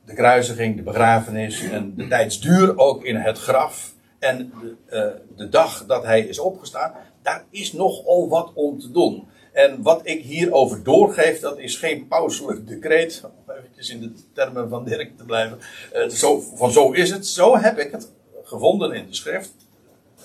[0.04, 4.52] de kruisiging, de begrafenis en de tijdsduur ook in het graf en
[4.88, 6.92] de, de dag dat hij is opgestaan
[7.28, 9.28] daar is nogal wat om te doen.
[9.52, 13.22] En wat ik hierover doorgeef, dat is geen pauselijk decreet.
[13.24, 15.58] Om eventjes in de termen van Dirk te blijven.
[15.94, 17.26] Uh, zo, van zo is het.
[17.26, 18.10] Zo heb ik het
[18.42, 19.54] gevonden in de schrift.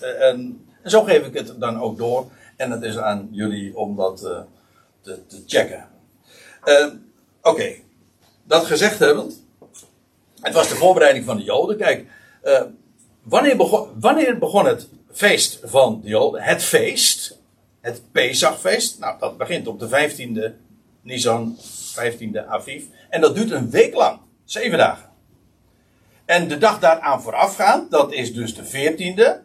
[0.02, 2.30] Uh, en, en, zo geef ik het dan ook door.
[2.56, 4.38] En het is aan jullie om dat uh,
[5.00, 5.88] te, te, checken.
[6.62, 6.98] Oké.
[7.42, 7.84] Okay.
[8.42, 9.44] dat gezegd hebbend,
[10.40, 11.76] het was de voorbereiding van de Joden.
[11.76, 12.06] Kijk,
[13.22, 16.42] wanneer, begon, wanneer begon het feest van de Joden?
[16.42, 17.38] Het feest,
[17.84, 18.98] het Pesachfeest.
[18.98, 20.52] Nou, dat begint op de 15e
[21.02, 21.56] Nisan,
[22.00, 22.84] 15e Aviv.
[23.10, 25.08] En dat duurt een week lang, zeven dagen.
[26.24, 29.42] En de dag daaraan voorafgaand, dat is dus de 14e.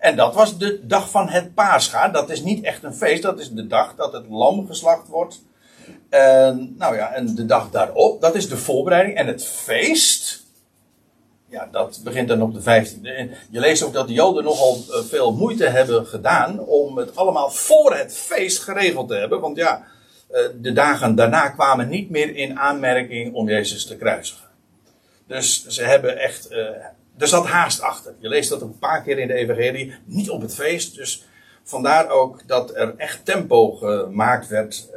[0.00, 2.08] En dat was de dag van het Pascha.
[2.08, 5.42] Dat is niet echt een feest, dat is de dag dat het lam geslacht wordt.
[6.08, 9.16] En, nou ja, en de dag daarop, dat is de voorbereiding.
[9.16, 10.45] En het feest,
[11.48, 13.02] ja, dat begint dan op de 15e.
[13.02, 17.16] En je leest ook dat de Joden nogal eh, veel moeite hebben gedaan om het
[17.16, 19.40] allemaal voor het feest geregeld te hebben.
[19.40, 19.86] Want ja,
[20.28, 24.48] eh, de dagen daarna kwamen niet meer in aanmerking om Jezus te kruisigen.
[25.26, 26.50] Dus ze hebben echt.
[26.50, 26.58] Uh,
[27.18, 28.14] er zat haast achter.
[28.18, 29.94] Je leest dat een paar keer in de Evangelie.
[30.04, 30.94] Niet op het feest.
[30.94, 31.26] Dus
[31.62, 34.88] vandaar ook dat er echt tempo gemaakt werd.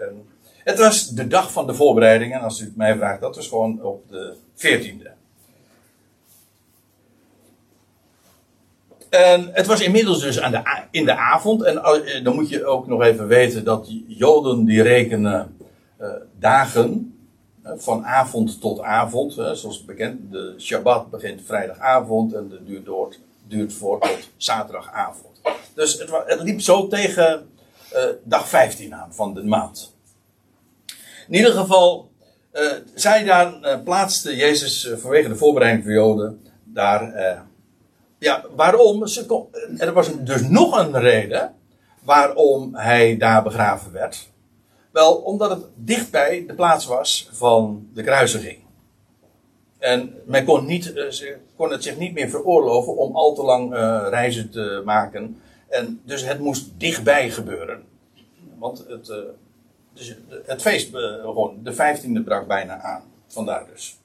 [0.64, 2.34] het was de dag van de voorbereiding.
[2.34, 5.19] En als u het mij vraagt, dat was gewoon op de 14e.
[9.10, 11.64] En het was inmiddels dus aan de, in de avond.
[11.64, 15.58] En eh, dan moet je ook nog even weten dat Joden die rekenen
[16.02, 17.14] uh, dagen
[17.64, 19.34] van avond tot avond.
[19.34, 23.16] Zoals bekend, de Shabbat begint vrijdagavond en de duurt, door,
[23.48, 25.42] duurt tot zaterdagavond.
[25.74, 27.48] Dus het, liep zo tegen
[27.94, 29.94] uh, dag 15 aan van de maand.
[31.28, 32.10] In ieder geval,
[32.54, 37.48] uh, zij daar uh, plaatste Jezus vanwege de voorbereiding voor Joden daar.
[38.20, 39.04] Ja, waarom?
[39.78, 41.56] Er was dus nog een reden
[42.04, 44.30] waarom hij daar begraven werd.
[44.92, 48.58] Wel, omdat het dichtbij de plaats was van de kruisiging.
[49.78, 53.74] En men kon, niet, uh, kon het zich niet meer veroorloven om al te lang
[53.74, 55.42] uh, reizen te maken.
[55.68, 57.84] En dus het moest dichtbij gebeuren.
[58.58, 59.18] Want het, uh,
[59.94, 63.04] dus het feest begon, de 15e brak bijna aan.
[63.28, 63.98] Vandaar dus.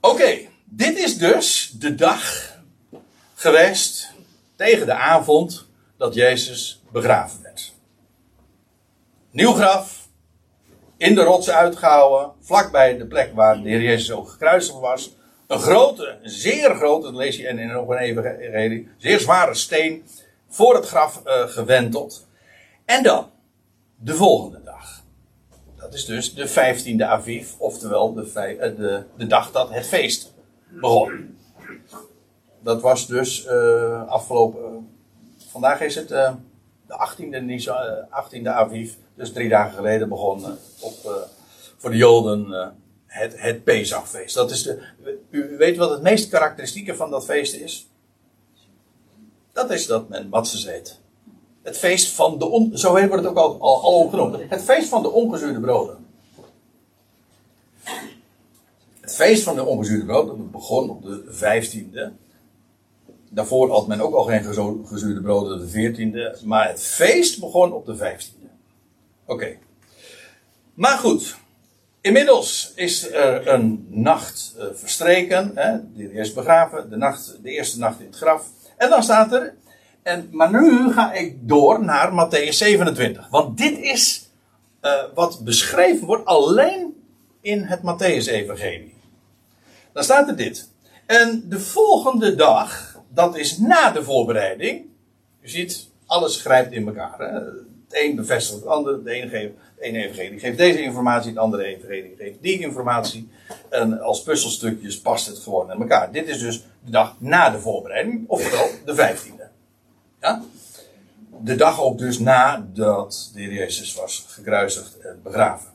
[0.00, 2.54] Oké, dit is dus de dag
[3.34, 4.12] geweest
[4.56, 7.72] tegen de avond dat Jezus begraven werd.
[9.30, 10.08] Nieuw graf,
[10.96, 15.14] in de rots uitgehouden, vlakbij de plek waar de Heer Jezus ook gekruisigd was.
[15.46, 20.04] Een grote, zeer grote, dat lees je in nog een evangelie, zeer zware steen
[20.48, 22.26] voor het graf uh, gewenteld.
[22.84, 23.30] En dan,
[23.96, 25.02] de volgende dag.
[25.76, 30.32] Dat is dus de 15e Aviv, oftewel de, uh, de, de dag dat het feest
[30.72, 31.38] begon.
[32.62, 34.88] Dat was dus uh, afgelopen,
[35.48, 36.34] vandaag is het de
[36.88, 37.68] 18e,
[38.08, 40.44] 18e Aviv, dus drie dagen geleden begon
[40.80, 41.26] op,
[41.78, 42.74] voor de Joden
[43.10, 44.34] het, het Pesachfeest.
[44.34, 44.82] Dat is de,
[45.30, 47.88] u weet wat het meest karakteristieke van dat feest is?
[49.52, 51.00] Dat is dat men matzes eet.
[51.62, 54.36] Het feest van de, on, zo wordt het ook al, al, al genoemd.
[54.48, 56.06] Het feest van de ongezuurde broden.
[59.00, 62.12] Het feest van de ongezuurde broden, dat begon op de 15e.
[63.30, 64.44] Daarvoor had men ook al geen
[64.84, 66.44] gezuurde broden de 14e.
[66.44, 68.46] Maar het feest begon op de 15e.
[69.26, 69.56] Oké.
[70.74, 71.36] Maar goed.
[72.00, 75.52] Inmiddels is er een nacht uh, verstreken.
[75.54, 76.90] Hè, die is begraven.
[76.90, 78.46] De, nacht, de eerste nacht in het graf.
[78.76, 79.54] En dan staat er.
[80.02, 83.28] En, maar nu ga ik door naar Matthäus 27.
[83.28, 84.28] Want dit is
[84.82, 86.94] uh, wat beschreven wordt alleen
[87.40, 88.98] in het Matthäus-evangelie.
[89.92, 90.68] Dan staat er dit.
[91.06, 94.86] En de volgende dag dat is na de voorbereiding.
[95.40, 97.18] Je ziet, alles grijpt in elkaar.
[97.18, 97.26] Hè?
[97.26, 99.04] Het een bevestigt het ander.
[99.04, 103.28] De ene, geeft, de ene evangelie geeft deze informatie, de andere evangelie geeft die informatie.
[103.68, 106.12] En als puzzelstukjes past het gewoon in elkaar.
[106.12, 109.48] Dit is dus de dag na de voorbereiding, oftewel de vijftiende.
[110.20, 110.42] Ja?
[111.42, 115.68] De dag ook dus nadat de heer Jezus was gekruisigd en begraven.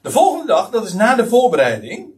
[0.00, 2.08] De volgende dag, dat is na de voorbereiding,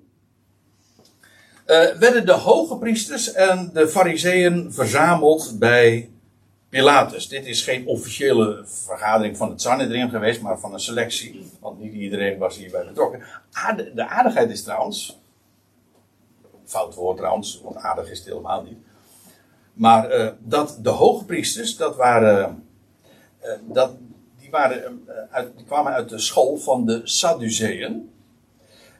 [1.98, 6.10] werden de hoge priesters en de fariseeën verzameld bij
[6.70, 7.28] Pilatus.
[7.28, 11.50] Dit is geen officiële vergadering van het Sanhedrin geweest, maar van een selectie.
[11.60, 13.22] Want niet iedereen was hierbij betrokken.
[13.94, 15.18] de aardigheid is trouwens,
[16.64, 18.78] fout woord trouwens, want aardig is het helemaal niet.
[19.72, 22.64] Maar uh, dat de hoge priesters, dat waren,
[23.42, 23.96] uh, dat,
[24.40, 28.10] die, waren uit, die kwamen uit de school van de Sadduceeën.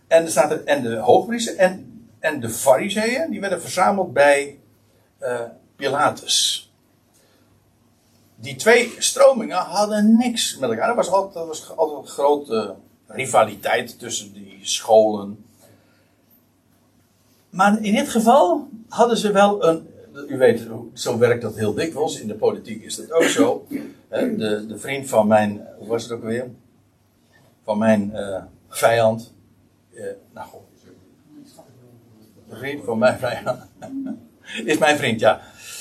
[0.06, 1.89] En er staat er, en de hoogpriester, en
[2.20, 4.58] en de fariseeën, die werden verzameld bij
[5.22, 5.40] uh,
[5.76, 6.70] Pilatus.
[8.34, 10.88] Die twee stromingen hadden niks met elkaar.
[10.88, 12.74] Er was altijd, was altijd een grote
[13.06, 15.44] rivaliteit tussen die scholen.
[17.50, 19.88] Maar in dit geval hadden ze wel een.
[20.28, 22.20] U weet, zo werkt dat heel dikwijls.
[22.20, 23.66] In de politiek is dat ook zo.
[24.08, 25.66] De, de vriend van mijn.
[25.78, 26.50] Hoe was het ook weer?
[27.70, 29.32] van mijn uh, vijand.
[29.92, 30.69] Uh, nou goed.
[32.50, 33.66] Vriend van vijand.
[34.64, 35.40] is mijn vriend, ja.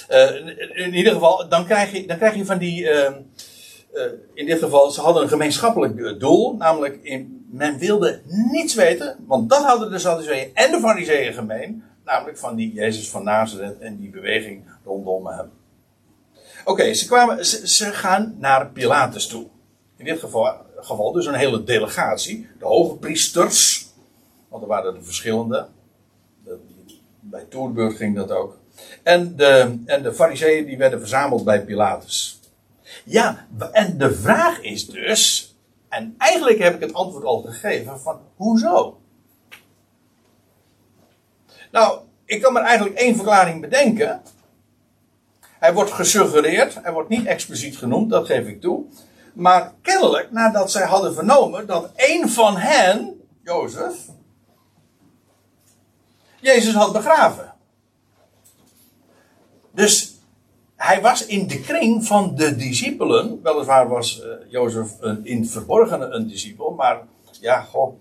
[0.10, 0.48] Uh,
[0.86, 2.90] in ieder geval, dan krijg je, dan krijg je van die.
[4.34, 6.56] in dit geval, ze hadden een gemeenschappelijk doel.
[6.56, 9.16] Namelijk, in, men wilde niets weten.
[9.28, 11.84] Want dat hadden de Sadduceeën en de Fariseeën gemeen.
[12.06, 15.52] Namelijk van die Jezus van Nazareth en die beweging rondom hem.
[16.66, 19.48] Oké, ze, kwamen, ze, ze, gaan naar Pilatus toe.
[19.98, 22.50] In dit geval, geval dus een hele delegatie.
[22.60, 23.88] De hoge priesters,
[24.50, 25.68] want er waren er verschillende.
[27.30, 28.58] Bij Toerburg ging dat ook.
[29.04, 32.40] En de, en de fariseeën die werden verzameld bij Pilatus.
[33.06, 35.56] Ja, en de vraag is dus,
[35.90, 39.00] en eigenlijk heb ik het antwoord al gegeven, van hoezo?
[41.72, 44.22] Nou, ik kan maar eigenlijk één verklaring bedenken.
[45.42, 48.86] Hij wordt gesuggereerd, hij wordt niet expliciet genoemd, dat geef ik toe.
[49.34, 53.96] Maar kennelijk, nadat zij hadden vernomen dat één van hen, Jozef,
[56.42, 57.54] Jezus had begraven.
[59.72, 60.18] Dus
[60.76, 63.40] hij was in de kring van de discipelen.
[63.44, 67.02] Weliswaar was uh, Jozef een, in het verborgene een discipel, maar
[67.40, 67.94] ja, goh,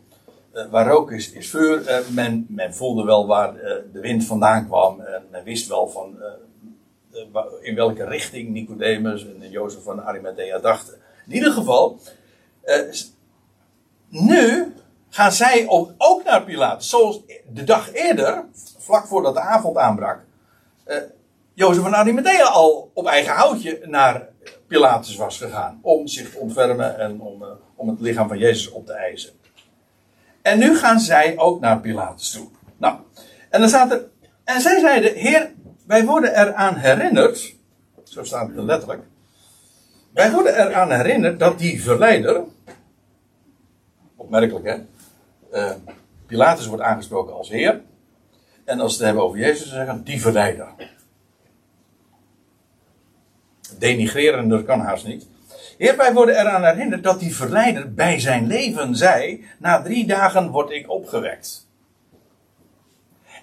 [0.54, 1.80] uh, waar rook is, is vuur.
[1.80, 3.54] Uh, men, men voelde wel waar
[3.92, 6.16] de wind vandaan kwam en men wist wel van
[7.60, 10.94] in welke richting Nicodemus en Jozef van Arimathea dachten.
[11.26, 12.00] In ieder geval,
[14.08, 14.74] nu
[15.10, 15.64] gaan zij
[15.98, 16.88] ook naar Pilatus.
[16.88, 17.20] Zoals
[17.52, 18.44] de dag eerder,
[18.78, 20.20] vlak voordat de avond aanbrak,
[20.86, 20.96] uh,
[21.54, 24.28] Jozef van Arimathea al op eigen houtje naar
[24.66, 25.78] Pilatus was gegaan.
[25.82, 29.32] Om zich te ontfermen en om, uh, om het lichaam van Jezus op te eisen.
[30.42, 32.48] En nu gaan zij ook naar Pilatus toe.
[32.76, 32.96] Nou,
[33.50, 34.06] en dan staat er.
[34.44, 35.52] En zij zeiden: Heer,
[35.86, 37.54] wij worden eraan herinnerd.
[38.04, 39.02] Zo staat het letterlijk
[40.18, 42.44] wij worden eraan herinnerd dat die verleider.
[44.16, 44.76] Opmerkelijk hè.
[45.52, 45.70] Uh,
[46.26, 47.80] Pilatus wordt aangesproken als Heer.
[48.64, 50.68] En als ze het hebben over Jezus, zeggen die verleider.
[53.78, 55.26] Denigrerender kan haast niet.
[55.78, 60.50] Heer, wij worden eraan herinnerd dat die verleider bij zijn leven zei: Na drie dagen
[60.50, 61.66] word ik opgewekt.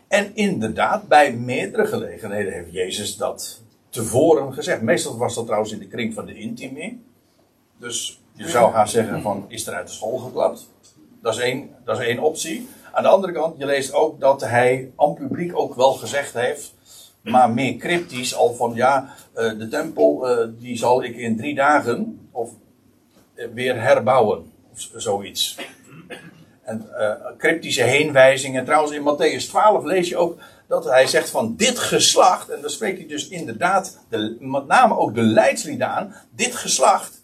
[0.08, 4.82] En inderdaad, bij meerdere gelegenheden heeft Jezus dat tevoren gezegd.
[4.82, 7.04] Meestal was dat trouwens in de kring van de intimi.
[7.78, 10.70] Dus je zou haar zeggen van, is er uit de school geklapt?
[11.26, 12.70] Dat is één, dat is één optie.
[12.92, 16.74] Aan de andere kant, je leest ook dat hij aan publiek ook wel gezegd heeft,
[17.22, 21.56] maar meer cryptisch al van, ja, eh, de tempel uh, die zal ik in drie
[21.56, 22.50] dagen of
[23.36, 24.52] uh, weer herbouwen.
[24.72, 25.58] Of zoiets.
[26.64, 26.88] En
[27.38, 28.66] cryptische heenwijzingen.
[28.66, 32.70] Trouwens, in Matthäus 12 lees je ook dat hij zegt van dit geslacht, en dan
[32.70, 37.24] spreekt hij dus inderdaad de, met name ook de leidslieden aan, dit geslacht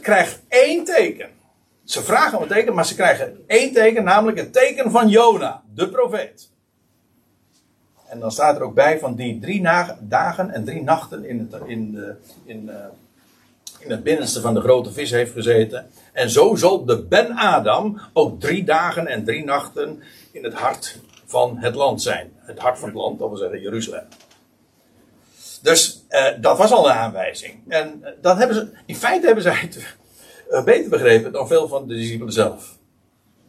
[0.00, 1.40] krijgt één teken.
[1.84, 5.62] Ze vragen om een teken, maar ze krijgen één teken, namelijk het teken van Jona,
[5.74, 6.50] de profeet.
[8.06, 9.62] En dan staat er ook bij van die drie
[10.00, 11.98] dagen en drie nachten in het, in,
[12.44, 15.90] in, uh, in binnenste van de grote vis heeft gezeten.
[16.12, 20.98] En zo zal de Ben Adam ook drie dagen en drie nachten in het hart
[21.26, 22.32] van het land zijn.
[22.36, 24.04] Het hart van het land, dat wil zeggen Jeruzalem.
[25.62, 27.54] Dus uh, dat was al een aanwijzing.
[27.68, 29.68] En uh, dat hebben ze, in feite hebben zij
[30.60, 32.78] beter begrepen dan veel van de discipelen zelf.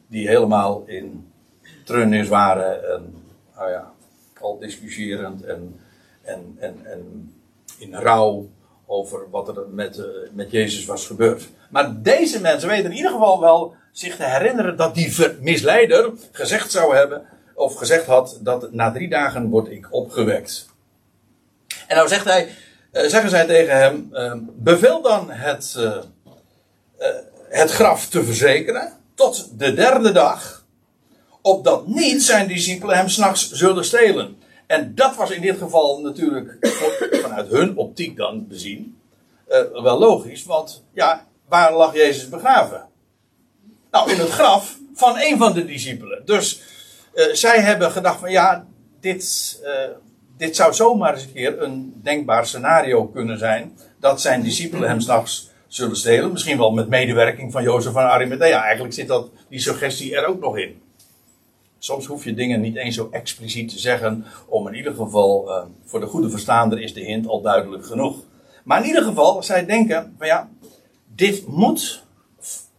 [0.07, 1.31] Die helemaal in
[1.83, 3.15] treurnis waren en,
[3.55, 3.91] nou ja,
[4.39, 5.79] al discussierend en,
[6.21, 7.33] en, en, en
[7.77, 8.49] in rouw
[8.85, 11.49] over wat er met, met Jezus was gebeurd.
[11.69, 16.71] Maar deze mensen weten in ieder geval wel zich te herinneren dat die misleider gezegd
[16.71, 20.71] zou hebben: of gezegd had dat na drie dagen word ik opgewekt.
[21.87, 22.47] En nou zegt hij,
[22.91, 25.75] uh, zeggen zij tegen hem, uh, beveel dan het,
[27.49, 30.65] het graf te verzekeren tot de derde dag,
[31.41, 34.37] opdat niet zijn discipelen hem s'nachts zullen stelen.
[34.67, 36.57] En dat was in dit geval natuurlijk
[37.21, 38.97] vanuit hun optiek dan bezien
[39.73, 42.87] wel logisch, want ja, waar lag Jezus begraven?
[43.91, 46.25] Nou, in het graf van een van de discipelen.
[46.25, 46.61] Dus
[47.13, 48.65] uh, zij hebben gedacht van ja,
[48.99, 49.69] dit, uh,
[50.37, 53.77] dit zou zomaar eens een keer een denkbaar scenario kunnen zijn.
[53.99, 56.31] Dat zijn discipelen hem s'nachts zullen stelen.
[56.31, 58.63] Misschien wel met medewerking van Jozef van Arimathea.
[58.63, 60.81] Eigenlijk zit dat, die suggestie er ook nog in.
[61.77, 64.25] Soms hoef je dingen niet eens zo expliciet te zeggen.
[64.47, 68.17] Om in ieder geval, uh, voor de goede verstaander is de hint al duidelijk genoeg.
[68.63, 70.49] Maar in ieder geval, zij denken van ja,
[71.15, 72.03] dit moet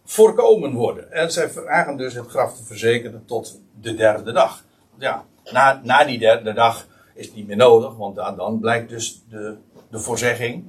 [0.05, 1.11] voorkomen worden.
[1.11, 4.63] En zij vragen dus het graf te verzekeren tot de derde dag.
[4.97, 8.89] Ja, na, na die derde dag is het niet meer nodig, want dan, dan blijkt
[8.89, 9.55] dus de,
[9.89, 10.63] de voorzegging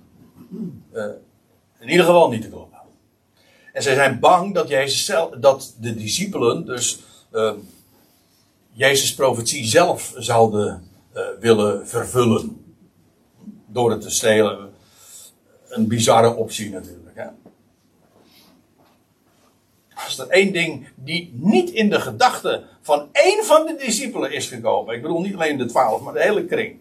[0.93, 1.05] uh,
[1.81, 2.79] in ieder geval niet te kloppen.
[3.72, 7.01] En zij zijn bang dat, Jezus zelf, dat de discipelen dus
[7.33, 7.53] uh,
[8.72, 12.64] Jezus' profetie zelf zouden uh, willen vervullen.
[13.66, 14.72] Door het te stelen.
[15.68, 17.16] Een bizarre optie natuurlijk.
[17.16, 17.27] Hè?
[20.05, 24.49] Als er één ding die niet in de gedachten van één van de discipelen is
[24.49, 24.95] gekomen.
[24.95, 26.79] Ik bedoel niet alleen de twaalf, maar de hele kring.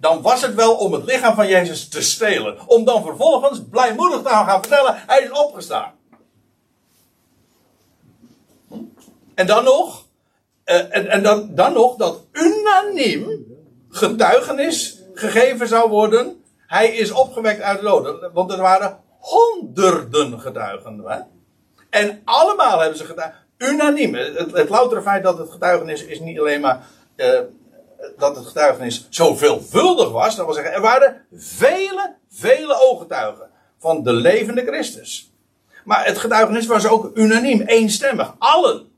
[0.00, 2.58] Dan was het wel om het lichaam van Jezus te stelen.
[2.66, 5.92] Om dan vervolgens blijmoedig te gaan vertellen, hij is opgestaan.
[9.34, 10.06] En dan nog,
[10.64, 13.46] uh, en, en dan, dan nog dat unaniem
[13.88, 16.44] getuigenis gegeven zou worden.
[16.66, 18.30] Hij is opgewekt uit de doden.
[18.32, 21.02] Want er waren honderden getuigen.
[21.06, 21.18] Hè?
[21.90, 23.32] En allemaal hebben ze gedaan.
[23.58, 24.14] Unaniem.
[24.14, 26.86] Het, het loutere feit dat het getuigenis is niet alleen maar.
[27.16, 27.40] Uh,
[28.16, 30.36] dat het getuigenis zo veelvuldig was.
[30.36, 33.46] Dat wil zeggen, er waren vele, vele ooggetuigen.
[33.78, 35.32] Van de levende Christus.
[35.84, 38.34] Maar het getuigenis was ook unaniem, eenstemmig.
[38.38, 38.96] Allen.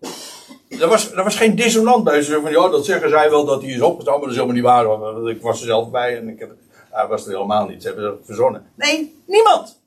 [0.69, 2.23] Er was, er was geen dissonant bij.
[2.23, 4.57] Ze van, ja, dat zeggen zij wel dat hij is opgestaan, maar dat is helemaal
[4.57, 4.99] niet waar.
[4.99, 6.51] Want ik was er zelf bij en ik heb,
[6.91, 7.83] hij was er helemaal niet.
[7.83, 8.71] Ze hebben het verzonnen.
[8.75, 9.81] Nee, niemand.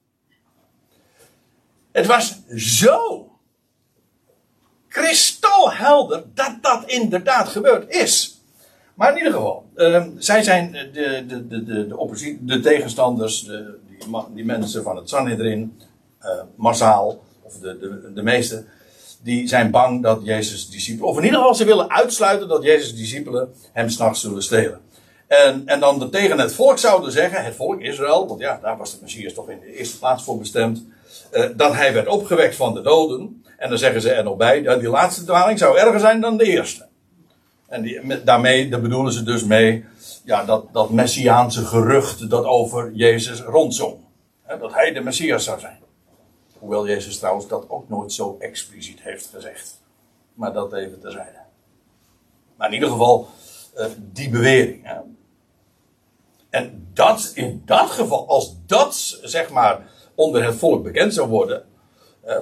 [1.91, 3.28] Het was zo
[4.88, 8.32] kristalhelder dat dat inderdaad gebeurd is.
[8.93, 10.91] Maar in ieder geval, uh, zij zijn de,
[11.27, 15.79] de, de, de, de, oppositie, de tegenstanders, de, die, die mensen van het Sanhedrin,
[16.21, 18.65] uh, massaal, of de, de, de meeste,
[19.21, 22.95] die zijn bang dat Jezus' discipelen, of in ieder geval ze willen uitsluiten dat Jezus'
[22.95, 24.79] discipelen hem s'nachts zullen stelen.
[25.27, 28.91] En, en dan tegen het volk zouden zeggen, het volk Israël, want ja, daar was
[28.91, 30.85] de Messias toch in de eerste plaats voor bestemd,
[31.31, 33.43] uh, dat hij werd opgewekt van de doden.
[33.57, 36.43] En dan zeggen ze er nog bij, die laatste dwaling zou erger zijn dan de
[36.43, 36.85] eerste.
[37.74, 39.86] En die, daarmee, daar bedoelen ze dus mee,
[40.24, 43.97] ja, dat, dat messiaanse gerucht dat over Jezus rondzong.
[44.59, 45.80] dat hij de Messias zou zijn.
[46.59, 49.82] Hoewel Jezus trouwens dat ook nooit zo expliciet heeft gezegd.
[50.34, 51.38] Maar dat even terzijde.
[52.57, 53.28] Maar in ieder geval,
[53.78, 54.80] uh, die bewering.
[54.84, 54.99] Hè.
[56.49, 61.65] En dat, in dat geval, als dat zeg maar onder het volk bekend zou worden,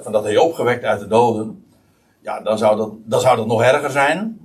[0.01, 1.65] van dat hij opgewekt uit de doden,
[2.21, 4.41] ja, dan zou dat, dan zou dat nog erger zijn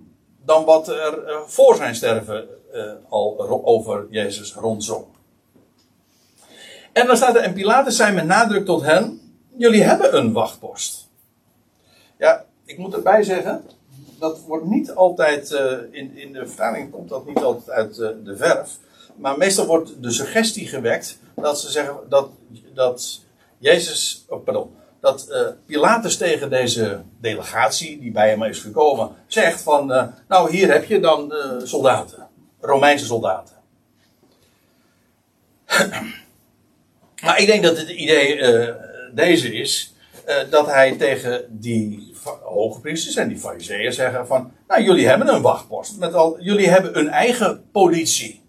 [0.47, 2.49] dan wat er uh, voor zijn sterven
[3.09, 5.05] al over Jezus rondzong.
[6.93, 9.21] En dan staat er, en Pilatus zei met nadruk tot hen,
[9.57, 11.09] jullie hebben een wachtpost.
[12.19, 13.65] Ja, ik moet erbij zeggen,
[14.19, 17.95] dat wordt niet altijd, uh, in, in de vertaling komt dat niet altijd uit
[18.25, 18.79] de verf.
[19.17, 22.29] Maar meestal wordt de suggestie gewekt dat ze zeggen dat,
[22.75, 23.21] dat
[23.59, 24.71] Jezus, oh, pardon,
[25.07, 29.87] dat uh, Pilatus tegen deze delegatie die bij hem is gekomen zegt van,
[30.29, 31.33] nou hier heb je dan
[31.63, 32.29] soldaten,
[32.61, 33.55] Romeinse soldaten.
[37.23, 38.41] maar ik denk dat het idee
[39.15, 39.95] deze is
[40.51, 45.43] dat hij tegen die hoge priesters en die fariseeën zeggen van, nou jullie hebben een
[45.43, 48.45] wachtpost, met al, jullie hebben een eigen politie.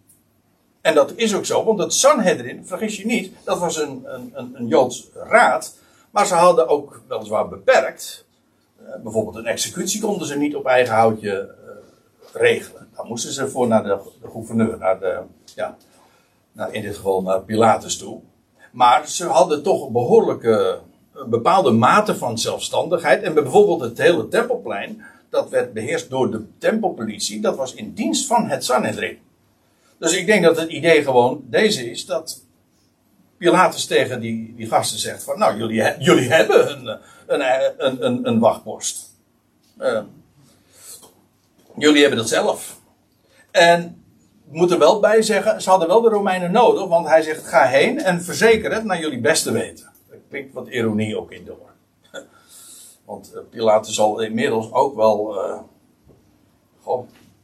[0.82, 4.32] En dat is ook zo, want het Sanhedrin, vergis je niet, dat was een, een,
[4.34, 5.76] een, een Joods raad,
[6.18, 8.26] maar ze hadden ook weliswaar beperkt.
[8.82, 11.72] Uh, bijvoorbeeld een executie konden ze niet op eigen houtje uh,
[12.42, 12.88] regelen.
[12.96, 15.22] Dan moesten ze voor naar de, de gouverneur, naar de,
[15.56, 15.78] ja,
[16.52, 18.20] naar, in dit geval naar Pilatus toe.
[18.72, 20.80] Maar ze hadden toch een behoorlijke,
[21.14, 23.24] een bepaalde mate van zelfstandigheid.
[23.24, 27.42] En bijvoorbeeld het hele tempelplein, dat werd beheerst door de tempelpolitie.
[27.42, 29.18] Dat was in dienst van het Sanhedrin.
[29.98, 32.46] Dus ik denk dat het idee gewoon deze is dat
[33.38, 38.40] Pilatus tegen die, die gasten zegt van, nou, jullie, jullie hebben een, een, een, een,
[38.40, 39.16] wachtpost.
[39.80, 40.02] Uh,
[41.78, 42.80] jullie hebben dat zelf.
[43.52, 44.04] En
[44.50, 47.66] moet er wel bij zeggen, ze hadden wel de Romeinen nodig, want hij zegt: ga
[47.66, 49.92] heen en verzeker het naar jullie beste weten.
[50.10, 51.70] Er klinkt wat ironie ook in door.
[53.06, 55.60] Want uh, Pilatus zal inmiddels ook wel, uh,
[56.82, 56.98] goh,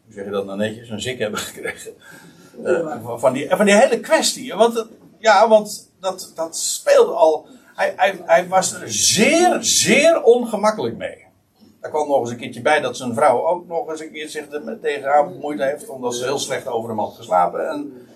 [0.06, 1.94] hoe zeg je dat nou netjes, een zik hebben gekregen.
[2.64, 4.54] Uh, van, die, van die hele kwestie.
[4.54, 4.86] Want,
[5.24, 7.48] ja, want dat, dat speelde al.
[7.76, 11.26] Hij, hij, hij was er zeer, zeer ongemakkelijk mee.
[11.82, 14.30] Er kwam nog eens een keertje bij dat zijn vrouw ook nog eens een keer
[14.30, 15.90] zich er tegen haar bemoeid heeft.
[15.90, 17.70] Omdat ze heel slecht over hem had geslapen.
[17.70, 18.08] En,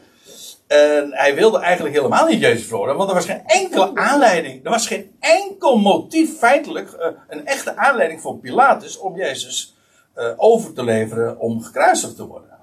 [0.67, 2.97] en hij wilde eigenlijk helemaal niet Jezus verhoren.
[2.97, 4.65] Want er was geen enkele aanleiding.
[4.65, 6.91] Er was geen enkel motief feitelijk.
[6.99, 9.75] Uh, een echte aanleiding voor Pilatus om Jezus
[10.15, 12.57] uh, over te leveren om gekruisigd te worden.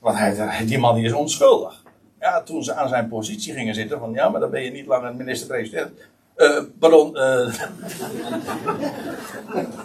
[0.00, 1.84] Want hij, die man die is onschuldig.
[2.26, 3.98] Ja, toen ze aan zijn positie gingen zitten.
[3.98, 5.90] Van ja, maar dan ben je niet langer minister-president.
[6.36, 7.16] Uh, pardon.
[7.16, 7.54] Uh...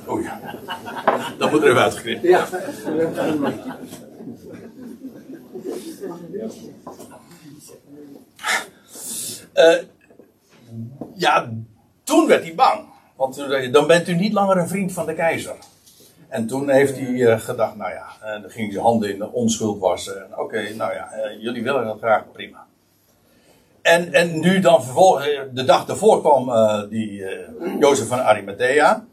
[0.10, 0.30] Oei.
[1.38, 2.22] Dat moet er even uitgeknipt.
[2.22, 2.48] Ja.
[9.54, 9.78] Uh,
[11.16, 11.52] ja,
[12.04, 12.86] toen werd hij bang.
[13.16, 13.36] Want
[13.72, 15.56] dan bent u niet langer een vriend van de keizer.
[16.32, 19.18] En toen heeft hij eh, gedacht, nou ja, en dan ging hij zijn handen in
[19.18, 20.26] de onschuld wassen.
[20.26, 22.66] En Oké, nou ja, eh, jullie willen dat graag, prima.
[23.82, 28.20] En, en nu dan vervolgens, eh, de dag daarvoor kwam eh, die eh Jozef van
[28.20, 29.06] Arimathea.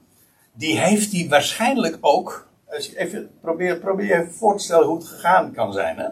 [0.53, 5.07] Die heeft hij waarschijnlijk ook, als even probeer, probeer even voor te stellen hoe het
[5.07, 5.99] gegaan kan zijn.
[5.99, 6.09] Hè?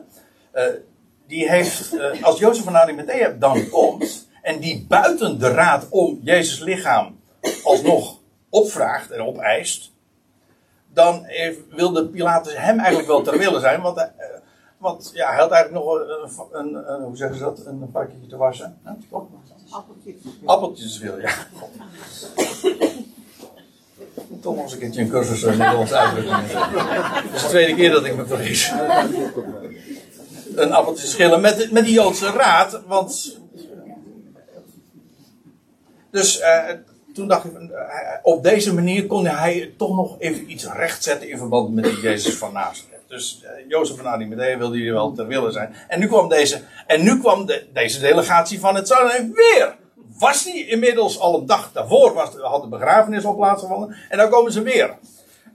[0.57, 0.75] Eh,
[1.27, 6.21] die heeft, eh, als Jozef van Arimathea dan komt en die buiten de raad om
[6.23, 7.21] Jezus lichaam
[7.65, 9.93] alsnog opvraagt en opeist,
[10.97, 14.27] dan heeft, wilde Pilatus hem eigenlijk wel ter wille zijn, want, hij- eh,
[14.79, 18.27] want ja, hij had eigenlijk nog een, een, een- hoe zeggen ze dat, een pakketje
[18.27, 18.79] te wassen.
[18.83, 18.93] Hè?
[19.09, 19.31] Klopt?
[20.45, 21.31] Appeltjes wil, ja.
[24.41, 26.37] Toch nog eens een keertje een cursus in Nederlands uitdrukking.
[26.53, 28.73] Het is de tweede keer dat ik me vergis.
[30.55, 33.39] Een appeltje schillen met, met die Joodse raad, want...
[36.11, 36.75] Dus eh,
[37.17, 37.87] toen dacht ik, van, eh,
[38.23, 42.35] op deze manier kon hij toch nog even iets rechtzetten in verband met die Jezus
[42.35, 43.01] van Nazareth.
[43.09, 45.75] Dus eh, Jozef van Arimathea wilde hier wel ter wille zijn.
[45.89, 49.77] En nu kwam deze, en nu kwam de, deze delegatie van het Zuiden weer.
[50.19, 53.97] Was die inmiddels al een dag daarvoor, was, had de begrafenis al plaatsgevonden.
[54.09, 54.95] En dan komen ze weer.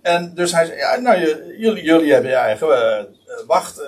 [0.02, 1.20] En dus hij zei, nou,
[1.58, 3.06] jullie, jullie hebben je eigen eh, eh,
[3.48, 3.80] wacht.
[3.80, 3.88] eh,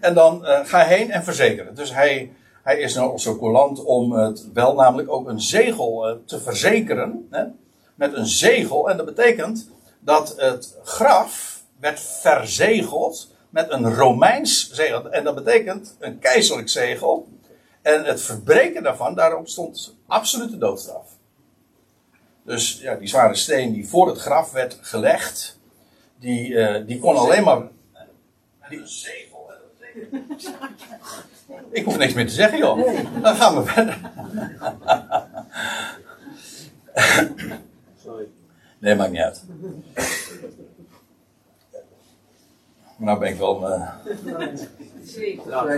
[0.00, 1.74] en dan eh, ga heen en verzekeren.
[1.74, 2.32] Dus hij,
[2.62, 7.26] hij is nou zo coulant om het wel namelijk ook een zegel eh, te verzekeren.
[7.30, 7.44] Hè?
[7.94, 8.90] Met een zegel.
[8.90, 15.10] En dat betekent dat het graf werd verzegeld met een Romeins zegel.
[15.10, 17.28] En dat betekent een keizerlijk zegel.
[17.82, 21.18] En het verbreken daarvan, daarop stond absolute doodstraf.
[22.42, 25.58] Dus ja, die zware steen die voor het graf werd gelegd,
[26.18, 27.68] die, eh, die kon alleen maar.
[28.68, 28.82] Die,
[31.70, 32.86] ik hoef niks meer te zeggen, joh.
[33.22, 33.98] Dan gaan we verder.
[38.04, 38.26] Sorry.
[38.78, 39.42] Nee, maakt niet uit.
[42.96, 43.70] Maar nou ben ik wel.
[43.72, 43.88] eh,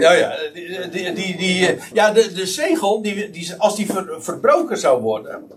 [0.00, 4.22] Ja, ja, die, die, die, die, ja de, de zegel, die, die, als die ver-
[4.22, 5.48] verbroken zou worden,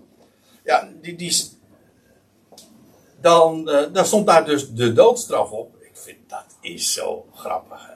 [0.64, 1.50] ja, die, die,
[3.22, 5.76] dan, eh, dan stond daar dus de doodstraf op.
[5.82, 7.88] Ik vind dat is zo grappig.
[7.88, 7.94] hè.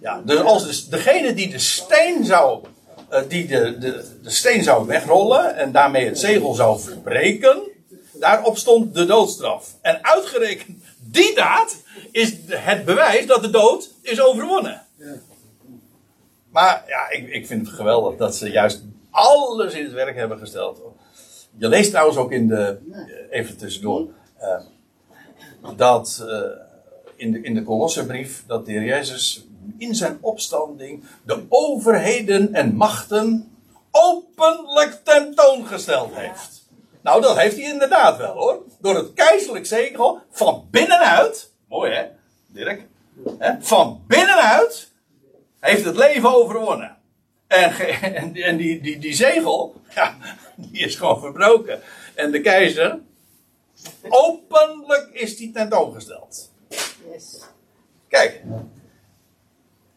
[0.00, 2.64] Ja, dus als de, degene die de steen zou,
[3.08, 7.60] eh, die de, de, steen zou wegrollen en daarmee het zegel zou verbreken,
[8.12, 9.76] daarop stond de doodstraf.
[9.80, 11.76] En uitgerekend die daad
[12.10, 14.86] is het bewijs dat de dood is overwonnen.
[16.50, 20.38] Maar ja, ik, ik vind het geweldig dat ze juist alles in het werk hebben
[20.38, 20.80] gesteld.
[21.56, 24.60] Je leest trouwens ook in de, eh, even tussendoor, eh,
[25.76, 26.24] dat
[27.16, 29.44] in de, in de Kolossenbrief dat de Heer Jezus
[29.78, 33.52] in zijn opstanding de overheden en machten
[33.90, 36.68] openlijk tentoongesteld heeft.
[37.00, 38.62] Nou, dat heeft hij inderdaad wel hoor.
[38.80, 42.06] Door het keizerlijk zegel van binnenuit, mooi hè,
[42.46, 42.86] Dirk,
[43.38, 44.90] hè, van binnenuit
[45.60, 46.96] heeft het leven overwonnen.
[47.46, 47.72] En,
[48.34, 50.16] en die, die, die zegel, ja,
[50.56, 51.80] die is gewoon verbroken.
[52.14, 52.98] En de keizer,
[54.08, 56.50] openlijk is die tentoongesteld.
[57.12, 57.38] Yes.
[58.08, 58.42] Kijk.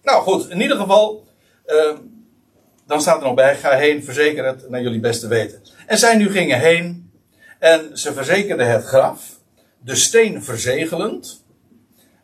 [0.04, 1.24] Nou goed, in ieder geval,
[1.66, 1.98] ehm,
[2.88, 5.62] dan staat er nog bij, ga heen, verzeker het naar jullie beste weten.
[5.88, 7.12] En zij nu gingen heen
[7.60, 9.40] en ze verzekerden het graf,
[9.80, 11.42] de steen verzegelend.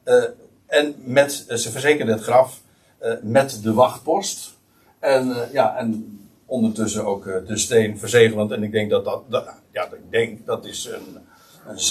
[0.03, 0.23] eh,
[0.67, 2.61] en met, eh, ze verzekerden het graf
[2.99, 4.53] eh, met de wachtpost.
[4.99, 8.51] En, ja, en ondertussen ook de steen verzegelend.
[8.51, 11.17] En ik denk dat dat, dat- ja, ik denk dat is een,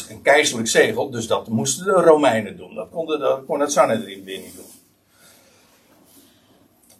[0.09, 1.11] een, keizerlijk zegel.
[1.11, 2.75] Dus dat moesten de Romeinen doen.
[2.75, 4.65] Dat konden de, kon het Sanhedrin niet doen.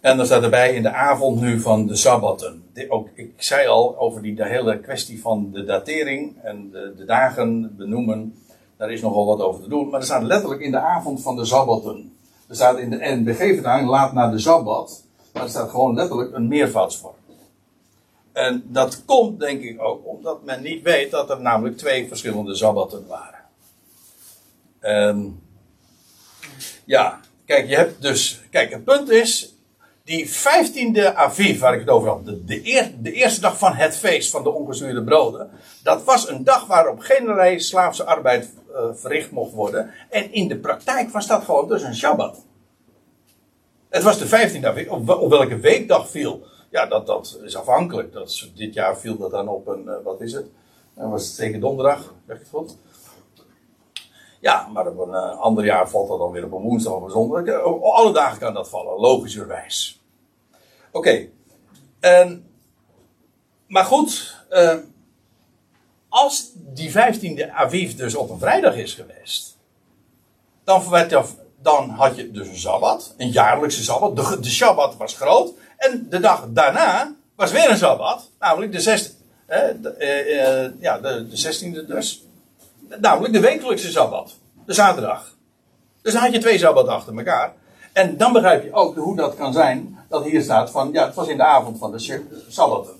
[0.01, 2.63] En dan staat erbij in de avond nu van de Sabbatten.
[2.87, 7.05] Ook, ik zei al over die de hele kwestie van de datering en de, de
[7.05, 8.35] dagen benoemen.
[8.77, 9.89] Daar is nogal wat over te doen.
[9.89, 12.17] Maar er staat letterlijk in de avond van de Sabbatten.
[12.47, 15.03] Er staat in de NBG-vertaling laat na de Sabbat.
[15.33, 17.13] Maar er staat gewoon letterlijk een meervoudsvorm.
[18.33, 22.55] En dat komt denk ik ook omdat men niet weet dat er namelijk twee verschillende
[22.55, 23.39] Sabbatten waren.
[24.79, 25.25] Ehm,
[26.85, 28.41] ja, kijk, je hebt dus.
[28.49, 29.53] Kijk, het punt is.
[30.09, 33.97] Die 15e Aviv, waar ik het over had, de, de, de eerste dag van het
[33.97, 35.49] feest van de ongezuurde broden,
[35.83, 39.91] dat was een dag waarop geen slaafse arbeid eh, verricht mocht worden.
[40.09, 42.45] En in de praktijk was dat gewoon dus een Shabbat.
[43.89, 46.41] Het was de 15e Aviv, op, op welke weekdag viel.
[46.69, 48.13] Ja, dat, dat is afhankelijk.
[48.13, 50.45] Dat is, dit jaar viel dat dan op een, eh, wat is het?
[50.95, 52.77] Dan was het zeker donderdag, zeg ik het goed?
[54.39, 57.03] Ja, maar op een eh, ander jaar valt dat dan weer op een woensdag of
[57.03, 57.63] een zondag.
[57.81, 59.98] Alle dagen kan dat vallen, logischerwijs.
[60.91, 61.27] Oké.
[61.99, 62.49] En,
[63.67, 64.37] maar goed.
[64.49, 64.77] eh,
[66.09, 69.57] als die 15e Aviv dus op een vrijdag is geweest,
[70.63, 70.83] dan,
[71.61, 74.15] dan had je dus een sabbat, een jaarlijkse sabbat.
[74.15, 75.53] De, de sabbat was groot.
[75.77, 79.17] En de dag daarna was weer een sabbat, namelijk de 16e.
[79.45, 82.23] Eh, eh, ja, de, de 16e dus.
[83.01, 84.35] Namelijk de wekelijkse sabbat,
[84.65, 85.35] de zaterdag.
[86.01, 87.53] Dus dan had je twee sabbaten achter elkaar.
[87.93, 91.15] En dan begrijp je ook hoe dat kan zijn, dat hier staat van, ja, het
[91.15, 92.95] was in de avond van de sabbaten.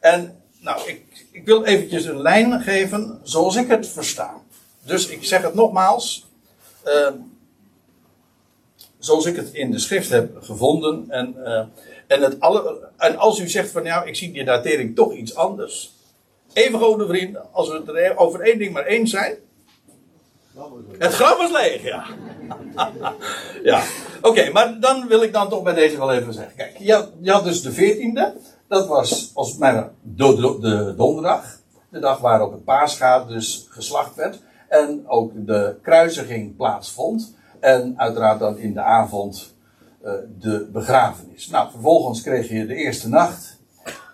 [0.00, 4.34] En nou, ik, ik wil eventjes een lijn geven zoals ik het versta.
[4.82, 6.26] Dus ik zeg het nogmaals.
[6.86, 7.10] Uh,
[8.98, 11.04] zoals ik het in de schrift heb gevonden.
[11.08, 11.64] En, uh,
[12.06, 15.34] en, het alle, en als u zegt van nou, ik zie die datering toch iets
[15.34, 15.92] anders.
[16.52, 19.36] Even gewoon, vrienden, als we het er over één ding maar eens zijn.
[20.98, 22.06] Het graf was leeg, ja.
[23.70, 23.82] ja,
[24.22, 26.56] oké, maar dan wil ik dan toch bij deze wel even zeggen.
[26.56, 28.56] Kijk, je had, je had dus de 14e.
[28.68, 31.56] Dat was als mijn de, de, de donderdag.
[31.90, 34.40] De dag waarop het paasgaat dus geslacht werd.
[34.68, 37.34] En ook de kruisiging plaatsvond.
[37.60, 39.54] En uiteraard dan in de avond
[40.04, 41.48] uh, de begrafenis.
[41.48, 43.58] Nou, vervolgens kreeg je de eerste nacht.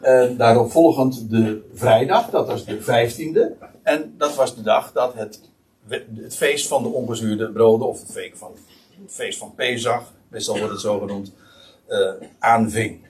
[0.00, 3.56] En daarop volgend de vrijdag, dat was de vijftiende.
[3.82, 5.40] En dat was de dag dat het,
[5.88, 8.12] het feest van de ongezuurde broden, of het
[9.08, 11.32] feest van, Pesach, meestal wordt het zo genoemd,
[11.88, 13.06] uh, aanving.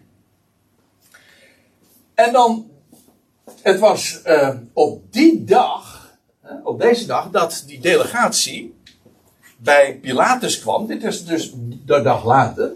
[2.15, 2.71] En dan,
[3.61, 6.13] het was uh, op die dag,
[6.65, 8.75] op deze dag, dat die delegatie
[9.57, 10.87] bij Pilatus kwam.
[10.87, 11.53] Dit is dus
[11.85, 12.73] de dag later.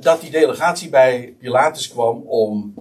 [0.00, 2.74] Dat die delegatie bij Pilatus kwam om,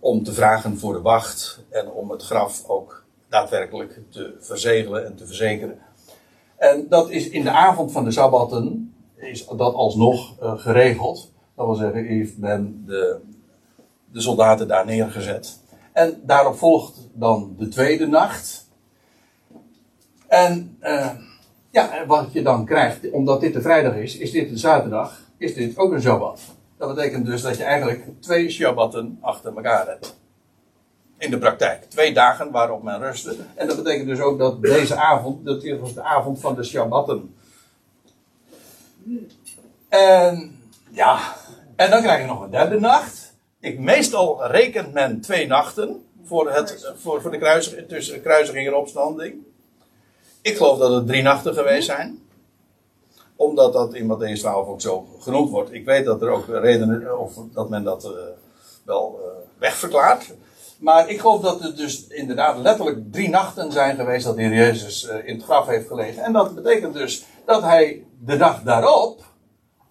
[0.00, 5.16] om te vragen voor de wacht en om het graf ook daadwerkelijk te verzegelen en
[5.16, 5.78] te verzekeren.
[6.56, 11.32] En dat is in de avond van de Sabbatten is dat alsnog uh, geregeld.
[11.54, 13.20] Dat wil zeggen, heeft men de,
[14.12, 15.62] de soldaten daar neergezet.
[15.92, 18.68] En daarop volgt dan de tweede nacht.
[20.26, 21.10] En uh,
[21.70, 25.54] ja, wat je dan krijgt, omdat dit de vrijdag is, is dit de zaterdag, is
[25.54, 26.40] dit ook een Shabbat.
[26.76, 30.18] Dat betekent dus dat je eigenlijk twee Shabbatten achter elkaar hebt.
[31.18, 31.84] In de praktijk.
[31.84, 33.36] Twee dagen waarop men rustte.
[33.54, 37.34] En dat betekent dus ook dat deze avond, dat was de avond van de Shabbatten.
[39.88, 40.60] En
[40.90, 41.18] ja,
[41.76, 43.34] en dan krijg je nog een derde nacht.
[43.60, 48.74] Ik, meestal rekent men twee nachten voor, het, voor, voor de kruising, tussen kruisiging en
[48.74, 49.34] opstanding.
[50.42, 52.22] Ik geloof dat het drie nachten geweest zijn.
[53.36, 55.72] Omdat dat in Matthäus 12 ook zo genoemd wordt.
[55.72, 58.10] Ik weet dat er ook redenen, of dat men dat uh,
[58.84, 60.34] wel uh, wegverklaart.
[60.78, 64.54] Maar ik geloof dat het dus inderdaad letterlijk drie nachten zijn geweest dat de Heer
[64.54, 66.22] Jezus uh, in het graf heeft gelegen.
[66.22, 69.24] En dat betekent dus dat hij de dag daarop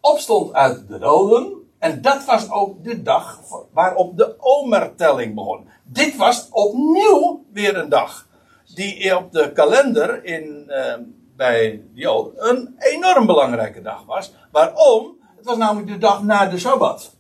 [0.02, 1.54] opstond uit de doden.
[1.80, 3.40] En dat was ook de dag
[3.74, 5.70] waarop de omertelling begon.
[5.84, 8.28] Dit was opnieuw weer een dag
[8.76, 10.94] die op de kalender in, uh,
[11.36, 14.34] bij de Joden een enorm belangrijke dag was.
[14.52, 15.18] Waarom?
[15.36, 17.17] Het was namelijk de dag na de Sabbat.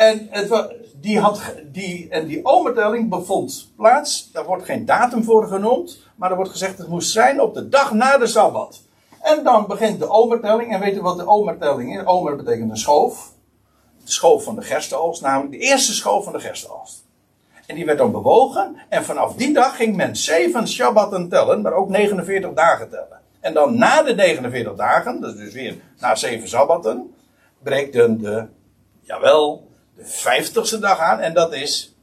[0.00, 0.48] En, het
[1.00, 1.40] die had,
[1.72, 4.32] die, en die omertelling bevond plaats.
[4.32, 5.98] Daar wordt geen datum voor genoemd.
[6.16, 8.82] Maar er wordt gezegd dat het moest zijn op de dag na de Sabbat.
[9.22, 10.72] En dan begint de omertelling.
[10.72, 12.06] En weet u wat de omertelling is?
[12.06, 13.32] Omer betekent een schoof.
[14.04, 15.22] De schoof van de gerstenoogst.
[15.22, 17.04] Namelijk de eerste schoof van de gerstenoogst.
[17.66, 18.76] En die werd dan bewogen.
[18.88, 23.20] En vanaf die dag ging men zeven Shabbatten tellen, maar ook 49 dagen tellen.
[23.40, 27.14] En dan na de 49 dagen, dat is dus weer na zeven Sabbatten,
[27.62, 28.46] breekt dan de,
[29.00, 29.68] jawel,
[30.00, 31.18] de vijftigste dag aan.
[31.18, 31.94] En dat is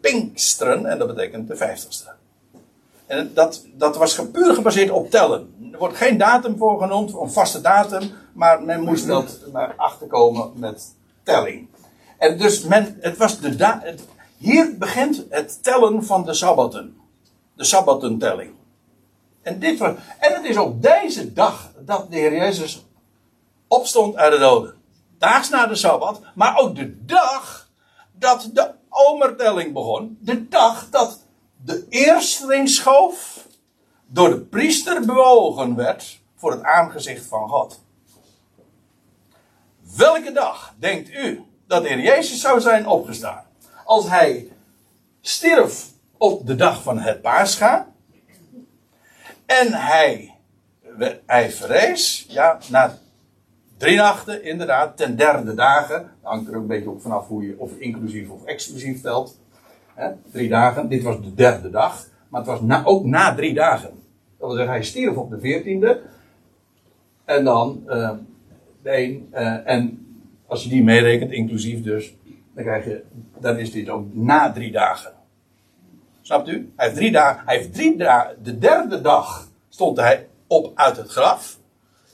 [0.00, 2.10] Pinksteren, en dat betekent de vijftigste.
[3.06, 5.70] En dat, dat was puur gebaseerd op tellen.
[5.72, 10.52] Er wordt geen datum voor genoemd, een vaste datum, maar men moest dat maar achterkomen
[10.54, 11.68] met telling.
[12.18, 13.96] En dus men, het was de
[14.36, 16.96] hier begint het tellen van de sabbaten.
[17.54, 18.50] De sabbatentelling.
[19.42, 22.86] En, dit, en het is op deze dag dat de Heer Jezus
[23.68, 24.79] opstond uit de doden.
[25.20, 27.68] Daags na de sabbat, maar ook de dag
[28.12, 30.18] dat de omertelling begon.
[30.20, 31.18] De dag dat
[31.64, 33.46] de eerstelingsschoof
[34.06, 37.80] door de priester bewogen werd voor het aangezicht van God.
[39.96, 43.48] Welke dag denkt u dat Heer Jezus zou zijn opgestaan?
[43.90, 44.48] als hij
[45.20, 45.86] stierf
[46.18, 47.88] op de dag van het paascha.
[49.46, 50.34] En hij,
[51.26, 52.98] hij verrees, ja, na
[53.80, 56.10] drie nachten, inderdaad, ten derde dagen.
[56.22, 59.38] Hangt er ook een beetje op vanaf hoe je of inclusief of exclusief telt.
[60.32, 62.06] drie dagen, dit was de derde dag.
[62.28, 63.90] Maar het was na, ook na drie dagen.
[64.38, 66.00] Dat wil zeggen, hij stierf op de veertiende.
[67.24, 68.10] En dan uh,
[68.82, 70.06] de een, uh, en
[70.46, 72.16] als je die meerekent, inclusief dus,
[72.54, 73.04] dan, krijg je,
[73.38, 75.12] dan is dit ook na drie dagen.
[76.20, 76.72] Snapt u?
[76.76, 80.96] Hij heeft drie dagen, hij heeft drie dagen, de derde dag stond hij op uit
[80.96, 81.58] het graf.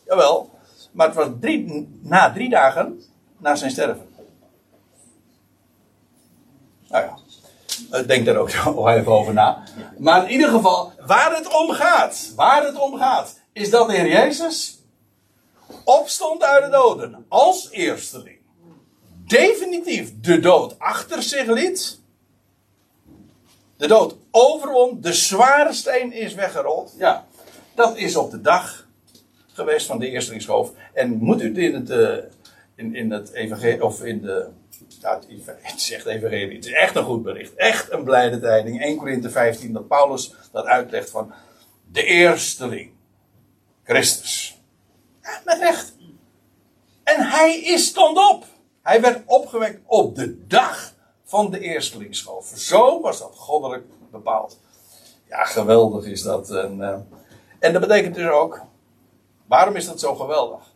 [0.06, 0.54] Jawel,
[0.96, 3.02] maar het was drie, na drie dagen
[3.38, 4.08] na zijn sterven.
[6.88, 7.04] Nou
[7.90, 8.50] ja, denk daar ook
[8.88, 9.62] even over na.
[9.98, 13.94] Maar in ieder geval, waar het om gaat, waar het om gaat, is dat de
[13.94, 14.78] Heer Jezus
[15.84, 18.38] opstond uit de doden als eersteling.
[19.24, 22.00] Definitief de dood achter zich liet.
[23.76, 26.94] De dood overwon, de zware steen is weggerold.
[26.98, 27.26] Ja,
[27.74, 28.85] dat is op de dag
[29.56, 30.72] geweest van de eerstelingsschoof.
[30.92, 32.16] En moet u in het, uh,
[32.74, 34.48] in, in het evangelie, of in de,
[35.00, 37.54] ja, het is echt evangelie, het is echt een goed bericht.
[37.54, 38.82] Echt een blijde tijding.
[38.82, 41.32] 1 Korinthe 15, dat Paulus dat uitlegt van
[41.92, 42.90] de eersteling.
[43.84, 44.60] Christus.
[45.22, 45.94] Ja, met recht.
[47.04, 48.44] En hij is stond op.
[48.82, 50.94] Hij werd opgewekt op de dag
[51.24, 52.52] van de eerstelingsschoof.
[52.54, 54.58] Zo was dat goddelijk bepaald.
[55.28, 56.50] Ja, geweldig is dat.
[56.50, 56.96] En, uh,
[57.58, 58.60] en dat betekent dus ook.
[59.46, 60.74] Waarom is dat zo geweldig?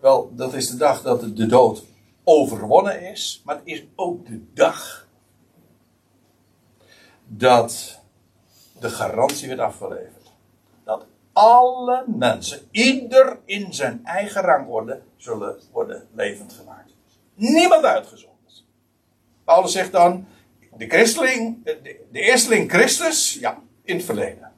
[0.00, 1.84] Wel, dat is de dag dat de dood
[2.24, 3.42] overwonnen is.
[3.44, 5.08] Maar het is ook de dag
[7.26, 8.00] dat
[8.80, 10.32] de garantie werd afgeleverd.
[10.84, 16.92] Dat alle mensen, ieder in zijn eigen rangorde, zullen worden levend gemaakt.
[17.34, 18.64] Niemand uitgezonderd.
[19.44, 20.26] Paulus zegt dan,
[20.76, 24.52] de christeling, de, de eersteling Christus, ja, in het verleden.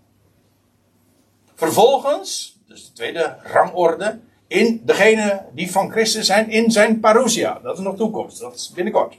[1.55, 7.59] Vervolgens, dus de tweede rangorde, in degene die van Christus zijn in zijn parousia.
[7.63, 9.19] Dat is nog toekomst, dat is binnenkort.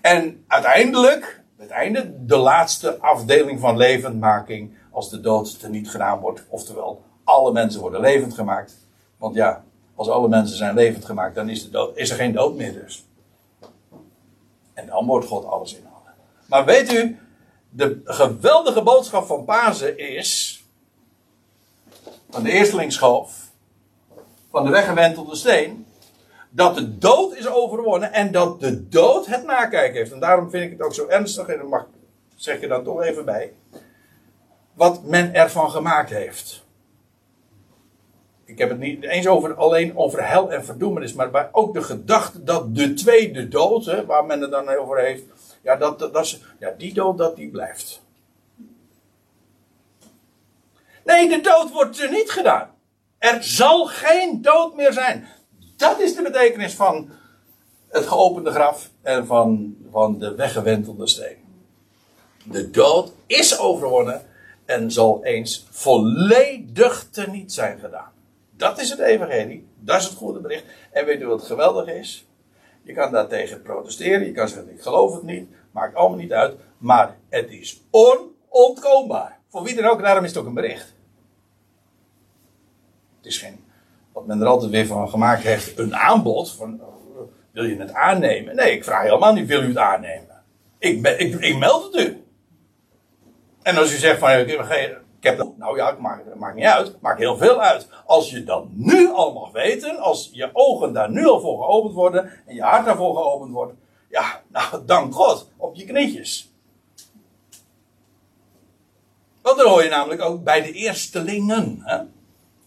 [0.00, 6.44] En uiteindelijk, het einde, de laatste afdeling van levendmaking, als de dood teniet gedaan wordt.
[6.48, 8.74] Oftewel, alle mensen worden levend gemaakt.
[9.18, 9.64] Want ja,
[9.94, 12.72] als alle mensen zijn levend gemaakt, dan is, de dood, is er geen dood meer
[12.72, 13.06] dus.
[14.74, 15.90] En dan wordt God alles in.
[16.46, 17.18] Maar weet u,
[17.70, 20.61] de geweldige boodschap van Pasen is.
[22.32, 23.50] Van de eerstelingsschoof.
[24.50, 25.86] van de weggewentelde steen.
[26.50, 30.12] dat de dood is overwonnen en dat de dood het nakijken heeft.
[30.12, 31.86] En daarom vind ik het ook zo ernstig, en dat mag,
[32.34, 33.52] zeg je dan toch even bij.
[34.72, 36.64] wat men ervan gemaakt heeft.
[38.44, 42.44] Ik heb het niet eens over, alleen over hel en verdoemenis, maar ook de gedachte
[42.44, 45.22] dat de tweede dood, hè, waar men het dan over heeft,
[45.62, 48.01] ja, dat, dat, dat ja, die dood, dat die blijft.
[51.04, 52.70] Nee, de dood wordt er niet gedaan.
[53.18, 55.28] Er zal geen dood meer zijn.
[55.76, 57.10] Dat is de betekenis van
[57.88, 61.36] het geopende graf en van, van de weggewentelde steen.
[62.44, 64.26] De dood is overwonnen
[64.64, 68.12] en zal eens volledig teniet zijn gedaan.
[68.56, 69.66] Dat is het evangelie.
[69.78, 70.64] Dat is het goede bericht.
[70.92, 72.26] En weet u wat geweldig is?
[72.82, 74.26] Je kan daartegen protesteren.
[74.26, 75.50] Je kan zeggen, ik geloof het niet.
[75.70, 76.54] Maakt allemaal niet uit.
[76.78, 79.40] Maar het is onontkoombaar.
[79.52, 80.94] Voor wie dan ook, daarom is het ook een bericht.
[83.16, 83.64] Het is geen,
[84.12, 86.52] wat men er altijd weer van gemaakt heeft, een aanbod.
[86.52, 86.80] Van,
[87.50, 88.56] wil je het aannemen?
[88.56, 90.42] Nee, ik vraag helemaal niet, wil u het aannemen?
[90.78, 92.24] Ik, ben, ik, meld het u.
[93.62, 94.48] En als u zegt van, ik
[95.18, 96.86] ik heb nou ja, het maakt, maakt niet uit.
[96.86, 97.88] Het maakt heel veel uit.
[98.06, 101.94] Als je dat nu al mag weten, als je ogen daar nu al voor geopend
[101.94, 103.72] worden en je hart daarvoor geopend wordt,
[104.08, 106.51] ja, nou, dank God, op je knietjes.
[109.42, 111.80] Dan hoor je namelijk ook bij de eerstelingen.
[111.82, 111.96] Hè?
[111.96, 112.06] Dat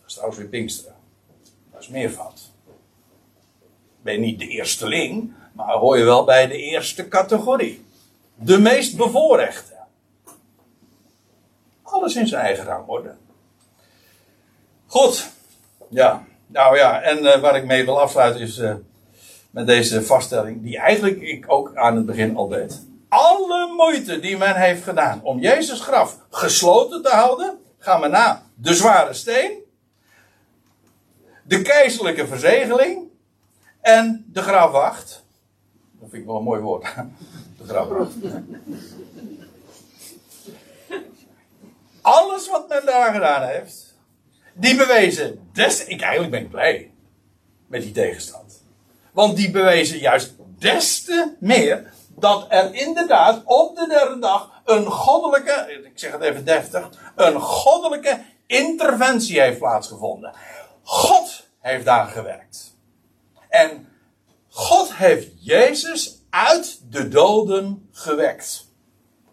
[0.07, 0.95] is trouwens weer Pinksteren.
[1.71, 2.51] Dat is meervoud.
[4.01, 7.85] Ben je niet de eersteling, maar hoor je wel bij de eerste categorie.
[8.35, 9.73] De meest bevoorrechte.
[11.81, 13.15] Alles in zijn eigen rangorde.
[14.85, 15.31] Goed.
[15.89, 16.25] Ja.
[16.47, 18.73] Nou ja, en uh, waar ik mee wil afsluiten is uh,
[19.49, 22.85] met deze vaststelling, die eigenlijk ik ook aan het begin al deed.
[23.15, 28.43] Alle moeite die men heeft gedaan om Jezus graf gesloten te houden, gaan we na
[28.55, 29.63] de zware steen,
[31.43, 33.09] de keizerlijke verzegeling
[33.81, 35.23] en de grafwacht.
[35.99, 36.83] Dat vind ik wel een mooi woord.
[37.57, 38.13] De grafwacht
[42.05, 43.95] alles wat men daar gedaan heeft,
[44.53, 46.91] die bewezen, des, ik eigenlijk ben ik blij
[47.67, 48.63] met die tegenstand.
[49.11, 54.85] Want die bewezen juist des te meer dat er inderdaad op de derde dag een
[54.85, 60.33] goddelijke, ik zeg het even deftig, een goddelijke interventie heeft plaatsgevonden.
[60.83, 62.75] God heeft daar gewerkt.
[63.49, 63.87] En
[64.49, 68.65] God heeft Jezus uit de doden gewekt.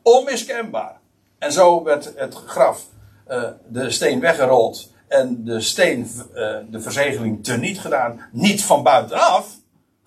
[0.03, 1.01] Onmiskenbaar.
[1.39, 2.83] En zo werd het graf,
[3.29, 8.29] uh, de steen weggerold en de steen, uh, de verzegeling teniet gedaan.
[8.33, 9.47] Niet van buitenaf,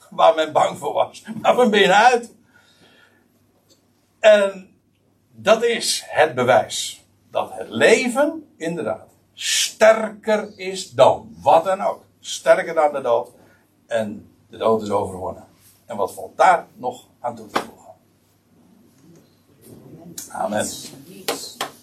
[0.09, 2.33] waar men bang voor was, maar van binnenuit.
[4.25, 4.69] En
[5.31, 12.03] dat is het bewijs dat het leven inderdaad sterker is dan wat dan ook.
[12.19, 13.31] Sterker dan de dood.
[13.87, 15.45] En de dood is overwonnen.
[15.85, 17.93] En wat valt daar nog aan toe te voegen?
[20.29, 20.67] Amen.